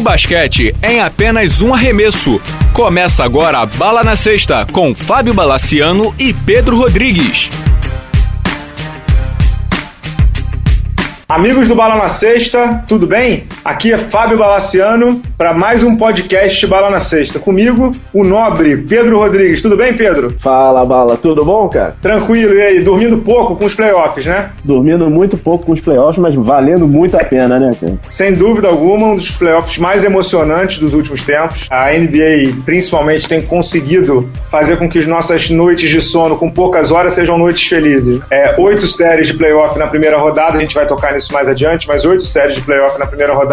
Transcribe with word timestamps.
Basquete 0.00 0.74
em 0.82 1.00
apenas 1.00 1.60
um 1.60 1.74
arremesso. 1.74 2.40
Começa 2.72 3.22
agora 3.22 3.58
a 3.58 3.66
Bala 3.66 4.02
na 4.02 4.16
Sexta 4.16 4.66
com 4.72 4.94
Fábio 4.94 5.34
Balaciano 5.34 6.14
e 6.18 6.32
Pedro 6.32 6.76
Rodrigues. 6.78 7.50
Amigos 11.28 11.68
do 11.68 11.74
Bala 11.76 11.96
na 11.96 12.08
Sexta, 12.08 12.84
tudo 12.88 13.06
bem? 13.06 13.46
Aqui 13.62 13.92
é 13.92 13.98
Fábio 13.98 14.38
Balaciano 14.38 15.20
para 15.36 15.52
mais 15.52 15.82
um 15.82 15.94
podcast 15.94 16.66
Bala 16.66 16.88
na 16.88 16.98
Sexta. 16.98 17.38
Comigo, 17.38 17.90
o 18.12 18.24
nobre 18.24 18.78
Pedro 18.78 19.18
Rodrigues. 19.18 19.60
Tudo 19.60 19.76
bem, 19.76 19.92
Pedro? 19.92 20.34
Fala, 20.38 20.84
Bala. 20.86 21.18
Tudo 21.18 21.44
bom, 21.44 21.68
cara? 21.68 21.94
Tranquilo. 22.00 22.54
E 22.54 22.62
aí, 22.62 22.80
dormindo 22.80 23.18
pouco 23.18 23.56
com 23.56 23.66
os 23.66 23.74
playoffs, 23.74 24.24
né? 24.24 24.50
Dormindo 24.64 25.10
muito 25.10 25.36
pouco 25.36 25.66
com 25.66 25.72
os 25.72 25.80
playoffs, 25.80 26.18
mas 26.18 26.34
valendo 26.34 26.88
muito 26.88 27.16
a 27.18 27.24
pena, 27.24 27.58
né, 27.58 27.72
cara? 27.78 27.98
Sem 28.08 28.32
dúvida 28.32 28.66
alguma, 28.66 29.08
um 29.08 29.16
dos 29.16 29.32
playoffs 29.32 29.76
mais 29.76 30.04
emocionantes 30.04 30.78
dos 30.78 30.94
últimos 30.94 31.22
tempos. 31.22 31.66
A 31.70 31.92
NBA, 31.92 32.62
principalmente, 32.64 33.28
tem 33.28 33.42
conseguido 33.42 34.30
fazer 34.50 34.78
com 34.78 34.88
que 34.88 34.98
as 34.98 35.06
nossas 35.06 35.50
noites 35.50 35.90
de 35.90 36.00
sono 36.00 36.36
com 36.38 36.50
poucas 36.50 36.90
horas 36.90 37.12
sejam 37.12 37.36
noites 37.36 37.68
felizes. 37.68 38.22
É, 38.30 38.54
oito 38.58 38.88
séries 38.88 39.28
de 39.28 39.34
playoff 39.34 39.78
na 39.78 39.86
primeira 39.86 40.16
rodada, 40.16 40.56
a 40.56 40.60
gente 40.60 40.74
vai 40.74 40.86
tocar 40.86 41.14
isso 41.14 41.30
mais 41.30 41.46
adiante, 41.46 41.86
mas 41.86 42.06
oito 42.06 42.24
séries 42.24 42.54
de 42.54 42.62
playoff 42.62 42.98
na 42.98 43.04
primeira 43.04 43.34
rodada 43.34 43.50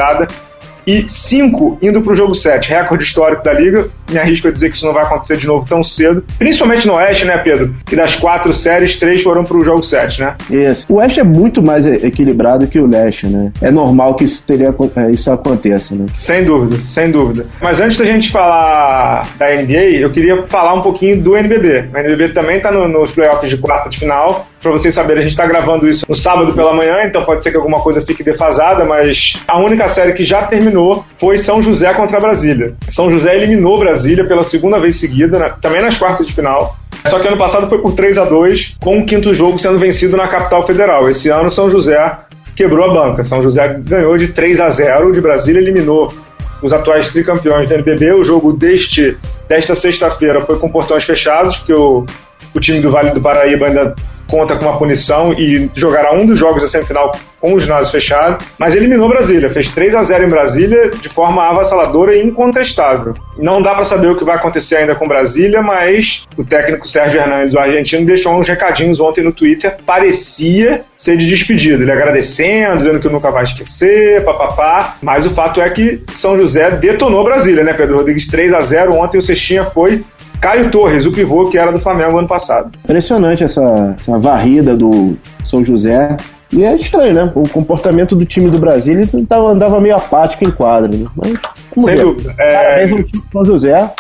e 0.88 1.06
cinco 1.10 1.78
indo 1.82 2.02
para 2.02 2.14
o 2.14 2.16
jogo 2.16 2.34
7, 2.34 2.70
recorde 2.70 3.04
histórico 3.04 3.44
da 3.44 3.52
liga. 3.52 3.90
Me 4.10 4.18
arrisco 4.18 4.48
a 4.48 4.52
dizer 4.52 4.70
que 4.70 4.78
isso 4.78 4.86
não 4.86 4.94
vai 4.94 5.04
acontecer 5.04 5.36
de 5.36 5.46
novo 5.46 5.68
tão 5.68 5.84
cedo, 5.84 6.24
principalmente 6.40 6.88
no 6.88 6.94
Oeste, 6.94 7.26
né, 7.26 7.38
Pedro? 7.40 7.76
Que 7.86 7.94
das 7.94 8.16
quatro 8.16 8.54
séries, 8.54 8.98
três 8.98 9.22
foram 9.22 9.44
para 9.44 9.58
o 9.58 9.64
jogo 9.66 9.84
7, 9.84 10.22
né? 10.22 10.36
Isso. 10.50 10.86
O 10.88 10.96
Oeste 10.96 11.20
é 11.20 11.24
muito 11.24 11.62
mais 11.62 11.86
equilibrado 11.86 12.66
que 12.68 12.80
o 12.80 12.88
Leste, 12.88 13.28
né? 13.28 13.52
É 13.62 13.70
normal 13.70 14.16
que 14.16 14.24
isso, 14.24 14.42
teria, 14.46 14.74
é, 14.96 15.12
isso 15.12 15.30
aconteça, 15.30 15.94
né? 15.94 16.06
Sem 16.14 16.46
dúvida, 16.46 16.82
sem 16.82 17.12
dúvida. 17.12 17.48
Mas 17.62 17.82
antes 17.82 17.98
da 17.98 18.06
gente 18.06 18.32
falar 18.32 19.28
da 19.38 19.48
NBA, 19.48 20.00
eu 20.00 20.10
queria 20.10 20.44
falar 20.44 20.74
um 20.74 20.82
pouquinho 20.82 21.22
do 21.22 21.36
NBB. 21.36 21.90
O 21.94 21.98
NBB 21.98 22.30
também 22.30 22.58
está 22.58 22.72
no, 22.72 22.88
nos 22.88 23.12
playoffs 23.12 23.50
de 23.50 23.58
quarta 23.58 23.90
de 23.90 24.00
final. 24.00 24.48
Para 24.62 24.72
vocês 24.72 24.94
saberem, 24.94 25.20
a 25.20 25.24
gente 25.24 25.32
está 25.32 25.46
gravando 25.46 25.88
isso 25.88 26.06
no 26.08 26.16
sábado 26.16 26.54
pela 26.54 26.74
manhã, 26.74 27.04
então 27.06 27.24
pode 27.24 27.44
ser 27.44 27.52
que 27.52 27.58
alguma 27.58 27.80
coisa 27.80 28.02
fique 28.02 28.24
defasada, 28.24 28.84
mas 28.86 29.38
a 29.48 29.60
única 29.60 29.88
série 29.88 30.14
que 30.14 30.24
já 30.24 30.44
terminou 30.44 31.06
foi 31.18 31.38
São 31.38 31.62
José 31.62 31.94
contra 31.94 32.20
Brasília. 32.20 32.76
São 32.90 33.10
José 33.10 33.36
eliminou 33.36 33.78
Brasília 33.78 34.26
pela 34.26 34.44
segunda 34.44 34.80
vez 34.80 34.96
seguida, 34.96 35.38
né, 35.38 35.54
também 35.62 35.82
nas 35.82 35.98
quartas 35.98 36.26
de 36.26 36.34
final. 36.34 36.76
Só 37.06 37.20
que 37.20 37.28
ano 37.28 37.38
passado 37.38 37.70
foi 37.70 37.78
por 37.78 37.94
3 37.94 38.18
a 38.18 38.26
2 38.26 38.78
com 38.82 39.00
o 39.00 39.06
quinto 39.06 39.34
jogo 39.34 39.58
sendo 39.58 39.78
vencido 39.78 40.18
na 40.18 40.28
capital 40.28 40.66
federal. 40.66 41.10
Esse 41.10 41.30
ano 41.30 41.50
São 41.50 41.70
José 41.70 42.18
quebrou 42.56 42.90
a 42.90 42.94
banca. 42.94 43.24
São 43.24 43.42
José 43.42 43.80
ganhou 43.80 44.18
de 44.18 44.30
3 44.30 44.60
a 44.60 44.70
0 44.70 45.12
de 45.12 45.22
Brasília, 45.22 45.62
eliminou 45.62 46.12
os 46.62 46.74
atuais 46.74 47.08
tricampeões 47.10 47.70
do 47.70 47.76
NBB. 47.76 48.14
O 48.14 48.24
jogo 48.24 48.52
deste, 48.52 49.18
desta 49.48 49.76
sexta-feira 49.76 50.42
foi 50.42 50.58
com 50.58 50.70
portões 50.70 51.04
fechados, 51.04 51.58
porque 51.58 51.74
o, 51.74 52.06
o 52.54 52.60
time 52.60 52.80
do 52.80 52.92
Vale 52.92 53.12
do 53.12 53.22
Paraíba 53.22 53.68
ainda 53.68 53.96
conta 54.28 54.56
com 54.56 54.66
uma 54.66 54.78
punição 54.78 55.34
e 55.34 55.70
jogará 55.74 56.14
um 56.14 56.26
dos 56.26 56.38
jogos 56.38 56.62
da 56.62 56.68
semifinal 56.68 57.12
com 57.40 57.54
o 57.54 57.60
ginásio 57.60 57.92
fechado, 57.92 58.44
mas 58.58 58.76
eliminou 58.76 59.08
Brasília, 59.08 59.50
fez 59.50 59.70
3 59.70 59.96
a 59.96 60.04
0 60.04 60.26
em 60.26 60.30
Brasília 60.30 60.90
de 60.90 61.08
forma 61.08 61.44
avassaladora 61.44 62.16
e 62.16 62.26
incontestável. 62.26 63.14
Não 63.38 63.62
dá 63.62 63.76
para 63.76 63.84
saber 63.84 64.08
o 64.08 64.16
que 64.16 64.24
vai 64.24 64.36
acontecer 64.36 64.78
ainda 64.78 64.96
com 64.96 65.08
Brasília, 65.08 65.62
mas 65.62 66.26
o 66.36 66.44
técnico 66.44 66.88
Sérgio 66.88 67.22
Hernandes, 67.22 67.54
o 67.54 67.60
argentino, 67.60 68.06
deixou 68.06 68.38
uns 68.38 68.48
recadinhos 68.48 69.00
ontem 69.00 69.24
no 69.24 69.32
Twitter, 69.32 69.78
parecia 69.86 70.84
ser 70.96 71.16
de 71.18 71.28
despedida, 71.28 71.84
ele 71.84 71.92
agradecendo, 71.92 72.78
dizendo 72.78 73.00
que 73.00 73.08
nunca 73.08 73.32
vai 73.32 73.44
esquecer, 73.44 74.24
papapá, 74.26 74.98
mas 75.02 75.26
o 75.26 75.30
fato 75.30 75.62
é 75.62 75.70
que 75.70 76.02
São 76.14 76.36
José 76.36 76.72
detonou 76.72 77.24
Brasília, 77.24 77.64
né, 77.64 77.74
Pedro 77.74 77.98
Rodrigues? 77.98 78.28
3 78.28 78.54
a 78.54 78.62
0 78.62 78.96
ontem 78.96 79.20
o 79.20 79.22
Cestinha 79.22 79.64
foi 79.64 80.04
Caio 80.42 80.70
Torres, 80.70 81.06
o 81.06 81.12
pivô 81.12 81.50
que 81.50 81.58
era 81.58 81.72
do 81.72 81.80
Flamengo 81.80 82.18
ano 82.18 82.28
passado. 82.28 82.72
Impressionante 82.84 83.44
essa, 83.44 83.96
essa 83.98 84.18
varrida 84.18 84.76
do 84.76 85.18
São 85.46 85.64
José. 85.64 86.16
E 86.54 86.64
é 86.64 86.76
estranho, 86.76 87.14
né? 87.14 87.32
O 87.36 87.48
comportamento 87.50 88.16
do 88.16 88.26
time 88.26 88.50
do 88.50 88.58
Brasil 88.58 89.00
ele 89.00 89.26
tava, 89.26 89.50
andava 89.50 89.82
meio 89.82 89.96
apático 89.96 90.46
em 90.46 90.52
quadra. 90.52 90.90
Né? 90.96 91.06
Mas, 91.16 91.86
Sem 91.86 91.96
ver? 91.96 92.02
dúvida. 92.02 92.36
É... 92.38 92.54
Parabéns 92.54 92.92
ao 92.92 93.04
time 93.04 93.24
do 93.24 93.32
São 93.32 93.46
José. 93.46 93.92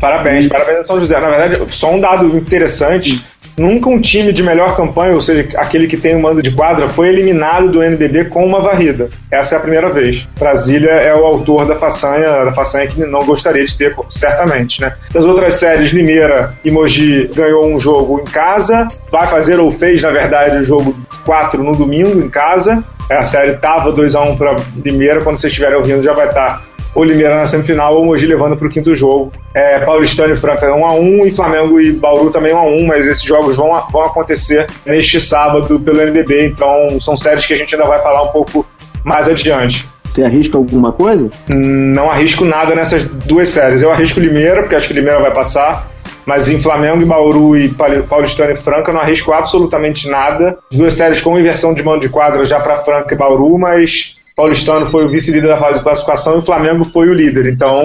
Parabéns, 0.00 0.48
parabéns 0.48 0.78
ao 0.78 0.84
São 0.84 1.00
José. 1.00 1.20
Na 1.20 1.28
verdade, 1.28 1.72
só 1.72 1.92
um 1.92 2.00
dado 2.00 2.36
interessante 2.36 3.24
Nunca 3.56 3.90
um 3.90 4.00
time 4.00 4.32
de 4.32 4.42
melhor 4.42 4.74
campanha, 4.74 5.14
ou 5.14 5.20
seja, 5.20 5.48
aquele 5.56 5.86
que 5.86 5.96
tem 5.96 6.14
o 6.14 6.18
um 6.18 6.22
mando 6.22 6.42
de 6.42 6.50
quadra, 6.52 6.88
foi 6.88 7.08
eliminado 7.08 7.70
do 7.70 7.82
NBB 7.82 8.26
com 8.26 8.46
uma 8.46 8.60
varrida. 8.60 9.10
Essa 9.30 9.56
é 9.56 9.58
a 9.58 9.60
primeira 9.60 9.90
vez. 9.90 10.28
Brasília 10.38 10.90
é 10.90 11.14
o 11.14 11.24
autor 11.24 11.66
da 11.66 11.76
façanha, 11.76 12.44
da 12.44 12.52
façanha 12.52 12.86
que 12.86 13.00
não 13.00 13.20
gostaria 13.20 13.64
de 13.64 13.76
ter, 13.76 13.94
certamente, 14.08 14.80
né? 14.80 14.94
Das 15.12 15.24
outras 15.24 15.54
séries, 15.54 15.90
Limeira 15.90 16.54
e 16.64 16.70
Mogi 16.70 17.30
ganhou 17.34 17.66
um 17.66 17.78
jogo 17.78 18.20
em 18.20 18.24
casa, 18.24 18.88
vai 19.10 19.26
fazer 19.26 19.60
ou 19.60 19.70
fez, 19.70 20.02
na 20.02 20.10
verdade, 20.10 20.58
o 20.58 20.64
jogo 20.64 20.94
4 21.24 21.62
no 21.62 21.76
domingo 21.76 22.18
em 22.18 22.28
casa. 22.28 22.82
A 23.10 23.24
série 23.24 23.54
tava 23.54 23.92
2 23.92 24.14
a 24.14 24.22
1 24.22 24.36
para 24.36 24.56
Limeira, 24.82 25.22
quando 25.22 25.36
vocês 25.36 25.52
estiverem 25.52 25.76
ouvindo 25.76 26.02
já 26.02 26.14
vai 26.14 26.28
estar 26.28 26.58
tá 26.58 26.62
ou 26.94 27.04
Limeira 27.04 27.36
na 27.36 27.46
semifinal, 27.46 27.96
ou 27.96 28.04
Mogi 28.04 28.26
levando 28.26 28.56
para 28.56 28.66
o 28.66 28.70
quinto 28.70 28.94
jogo. 28.94 29.32
É, 29.54 29.80
Paulistano 29.80 30.32
e 30.32 30.36
Franca 30.36 30.66
1x1 30.66 31.26
e 31.26 31.30
Flamengo 31.30 31.80
e 31.80 31.92
Bauru 31.92 32.30
também 32.30 32.52
1x1, 32.52 32.86
mas 32.86 33.06
esses 33.06 33.22
jogos 33.22 33.56
vão, 33.56 33.72
vão 33.90 34.02
acontecer 34.02 34.66
neste 34.84 35.20
sábado 35.20 35.80
pelo 35.80 36.00
NBB, 36.00 36.46
então 36.46 37.00
são 37.00 37.16
séries 37.16 37.46
que 37.46 37.52
a 37.54 37.56
gente 37.56 37.74
ainda 37.74 37.86
vai 37.86 38.00
falar 38.00 38.22
um 38.22 38.28
pouco 38.28 38.66
mais 39.04 39.28
adiante. 39.28 39.88
Você 40.04 40.22
arrisca 40.22 40.58
alguma 40.58 40.92
coisa? 40.92 41.30
Não 41.48 42.10
arrisco 42.10 42.44
nada 42.44 42.74
nessas 42.74 43.06
duas 43.06 43.48
séries. 43.48 43.80
Eu 43.80 43.90
arrisco 43.90 44.20
Limeira, 44.20 44.60
porque 44.60 44.74
acho 44.74 44.88
que 44.88 44.92
Limeira 44.92 45.20
vai 45.20 45.32
passar. 45.32 45.90
Mas 46.26 46.48
em 46.48 46.60
Flamengo 46.60 47.02
e 47.02 47.06
Bauru 47.06 47.56
e 47.56 47.68
Paulistano 47.68 48.52
e 48.52 48.56
Franca 48.56 48.92
não 48.92 49.00
arrisco 49.00 49.32
absolutamente 49.32 50.08
nada. 50.08 50.58
Duas 50.70 50.94
séries 50.94 51.22
com 51.22 51.38
inversão 51.38 51.72
de 51.72 51.82
mando 51.82 52.00
de 52.00 52.10
quadra 52.10 52.44
já 52.44 52.60
para 52.60 52.76
Franca 52.76 53.14
e 53.14 53.16
Bauru, 53.16 53.58
mas 53.58 54.16
Paulistano 54.34 54.86
foi 54.86 55.04
o 55.04 55.08
vice-líder 55.08 55.48
da 55.48 55.56
fase 55.56 55.78
de 55.78 55.84
classificação 55.84 56.34
e 56.34 56.38
o 56.38 56.42
Flamengo 56.42 56.84
foi 56.84 57.08
o 57.08 57.14
líder. 57.14 57.50
Então, 57.50 57.82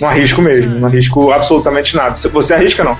não 0.00 0.08
arrisco 0.08 0.40
mesmo, 0.40 0.78
não 0.78 0.88
arrisco 0.88 1.30
absolutamente 1.30 1.94
nada. 1.94 2.14
Você 2.14 2.54
arrisca, 2.54 2.82
não? 2.82 2.96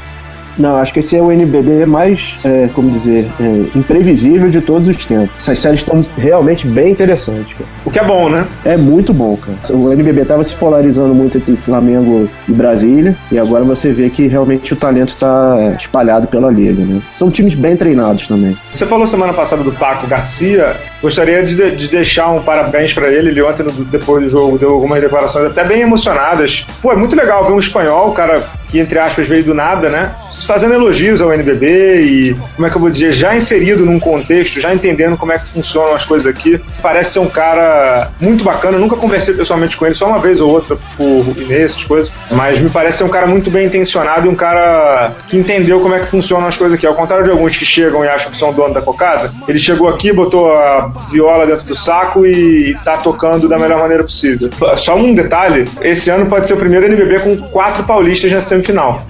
Não, 0.60 0.76
acho 0.76 0.92
que 0.92 1.00
esse 1.00 1.16
é 1.16 1.22
o 1.22 1.32
NBB 1.32 1.86
mais, 1.86 2.36
é, 2.44 2.68
como 2.74 2.90
dizer, 2.90 3.26
é, 3.40 3.78
imprevisível 3.78 4.50
de 4.50 4.60
todos 4.60 4.86
os 4.88 5.06
tempos. 5.06 5.30
Essas 5.38 5.58
séries 5.58 5.80
estão 5.80 6.04
realmente 6.18 6.66
bem 6.66 6.92
interessantes, 6.92 7.54
cara. 7.54 7.70
O 7.84 7.90
que 7.90 7.98
é 7.98 8.04
bom, 8.04 8.28
né? 8.28 8.46
É 8.64 8.76
muito 8.76 9.14
bom, 9.14 9.36
cara. 9.36 9.56
O 9.74 9.90
NBB 9.90 10.22
estava 10.22 10.44
se 10.44 10.54
polarizando 10.54 11.14
muito 11.14 11.38
entre 11.38 11.56
Flamengo 11.56 12.28
e 12.46 12.52
Brasília, 12.52 13.16
e 13.32 13.38
agora 13.38 13.64
você 13.64 13.90
vê 13.90 14.10
que 14.10 14.26
realmente 14.26 14.74
o 14.74 14.76
talento 14.76 15.08
está 15.08 15.74
espalhado 15.78 16.26
pela 16.26 16.50
liga, 16.50 16.84
né? 16.84 17.00
São 17.10 17.30
times 17.30 17.54
bem 17.54 17.74
treinados 17.74 18.28
também. 18.28 18.56
Você 18.70 18.84
falou 18.84 19.06
semana 19.06 19.32
passada 19.32 19.62
do 19.62 19.72
Paco 19.72 20.06
Garcia, 20.06 20.76
gostaria 21.00 21.42
de, 21.42 21.70
de 21.74 21.88
deixar 21.88 22.30
um 22.30 22.42
parabéns 22.42 22.92
para 22.92 23.08
ele. 23.08 23.30
Ele 23.30 23.42
ontem, 23.42 23.64
depois 23.90 24.24
do 24.24 24.28
jogo, 24.28 24.58
deu 24.58 24.70
algumas 24.70 25.00
declarações 25.00 25.46
até 25.46 25.64
bem 25.64 25.80
emocionadas. 25.80 26.66
Pô, 26.82 26.92
é 26.92 26.96
muito 26.96 27.16
legal 27.16 27.46
ver 27.46 27.52
um 27.52 27.58
espanhol, 27.58 28.12
cara 28.12 28.42
que 28.70 28.78
entre 28.78 28.98
aspas 28.98 29.26
veio 29.26 29.44
do 29.44 29.54
nada, 29.54 29.88
né? 29.88 30.12
Fazendo 30.46 30.74
elogios 30.74 31.20
ao 31.20 31.32
NBB 31.32 32.00
e, 32.02 32.34
como 32.54 32.66
é 32.66 32.70
que 32.70 32.76
eu 32.76 32.80
vou 32.80 32.90
dizer, 32.90 33.12
já 33.12 33.36
inserido 33.36 33.84
num 33.84 33.98
contexto, 33.98 34.60
já 34.60 34.72
entendendo 34.72 35.16
como 35.16 35.32
é 35.32 35.38
que 35.38 35.46
funcionam 35.48 35.94
as 35.94 36.04
coisas 36.04 36.26
aqui. 36.26 36.60
Parece 36.80 37.14
ser 37.14 37.18
um 37.18 37.28
cara 37.28 38.10
muito 38.20 38.44
bacana. 38.44 38.76
Eu 38.76 38.80
nunca 38.80 38.96
conversei 38.96 39.34
pessoalmente 39.34 39.76
com 39.76 39.86
ele, 39.86 39.94
só 39.94 40.06
uma 40.06 40.18
vez 40.18 40.40
ou 40.40 40.50
outra 40.50 40.76
por 40.96 41.34
e-mail, 41.36 41.64
essas 41.64 41.82
coisas. 41.84 42.12
Mas 42.30 42.58
me 42.60 42.70
parece 42.70 42.98
ser 42.98 43.04
um 43.04 43.08
cara 43.08 43.26
muito 43.26 43.50
bem 43.50 43.66
intencionado 43.66 44.26
e 44.26 44.28
um 44.28 44.34
cara 44.34 45.12
que 45.26 45.36
entendeu 45.36 45.80
como 45.80 45.94
é 45.94 46.00
que 46.00 46.06
funcionam 46.06 46.46
as 46.46 46.56
coisas 46.56 46.78
aqui. 46.78 46.86
Ao 46.86 46.94
contrário 46.94 47.24
de 47.24 47.30
alguns 47.30 47.56
que 47.56 47.64
chegam 47.64 48.04
e 48.04 48.08
acham 48.08 48.30
que 48.30 48.38
são 48.38 48.52
dono 48.52 48.72
da 48.72 48.80
cocada, 48.80 49.32
ele 49.48 49.58
chegou 49.58 49.88
aqui, 49.88 50.12
botou 50.12 50.52
a 50.52 50.92
viola 51.10 51.46
dentro 51.46 51.64
do 51.64 51.74
saco 51.74 52.24
e 52.24 52.76
tá 52.84 52.96
tocando 52.98 53.48
da 53.48 53.58
melhor 53.58 53.80
maneira 53.80 54.04
possível. 54.04 54.48
Só 54.76 54.96
um 54.96 55.12
detalhe: 55.12 55.64
esse 55.82 56.08
ano 56.10 56.26
pode 56.26 56.46
ser 56.46 56.54
o 56.54 56.56
primeiro 56.56 56.86
NBB 56.86 57.20
com 57.20 57.36
quatro 57.48 57.82
paulistas 57.84 58.30
na 58.30 58.40
semifinal. 58.40 58.59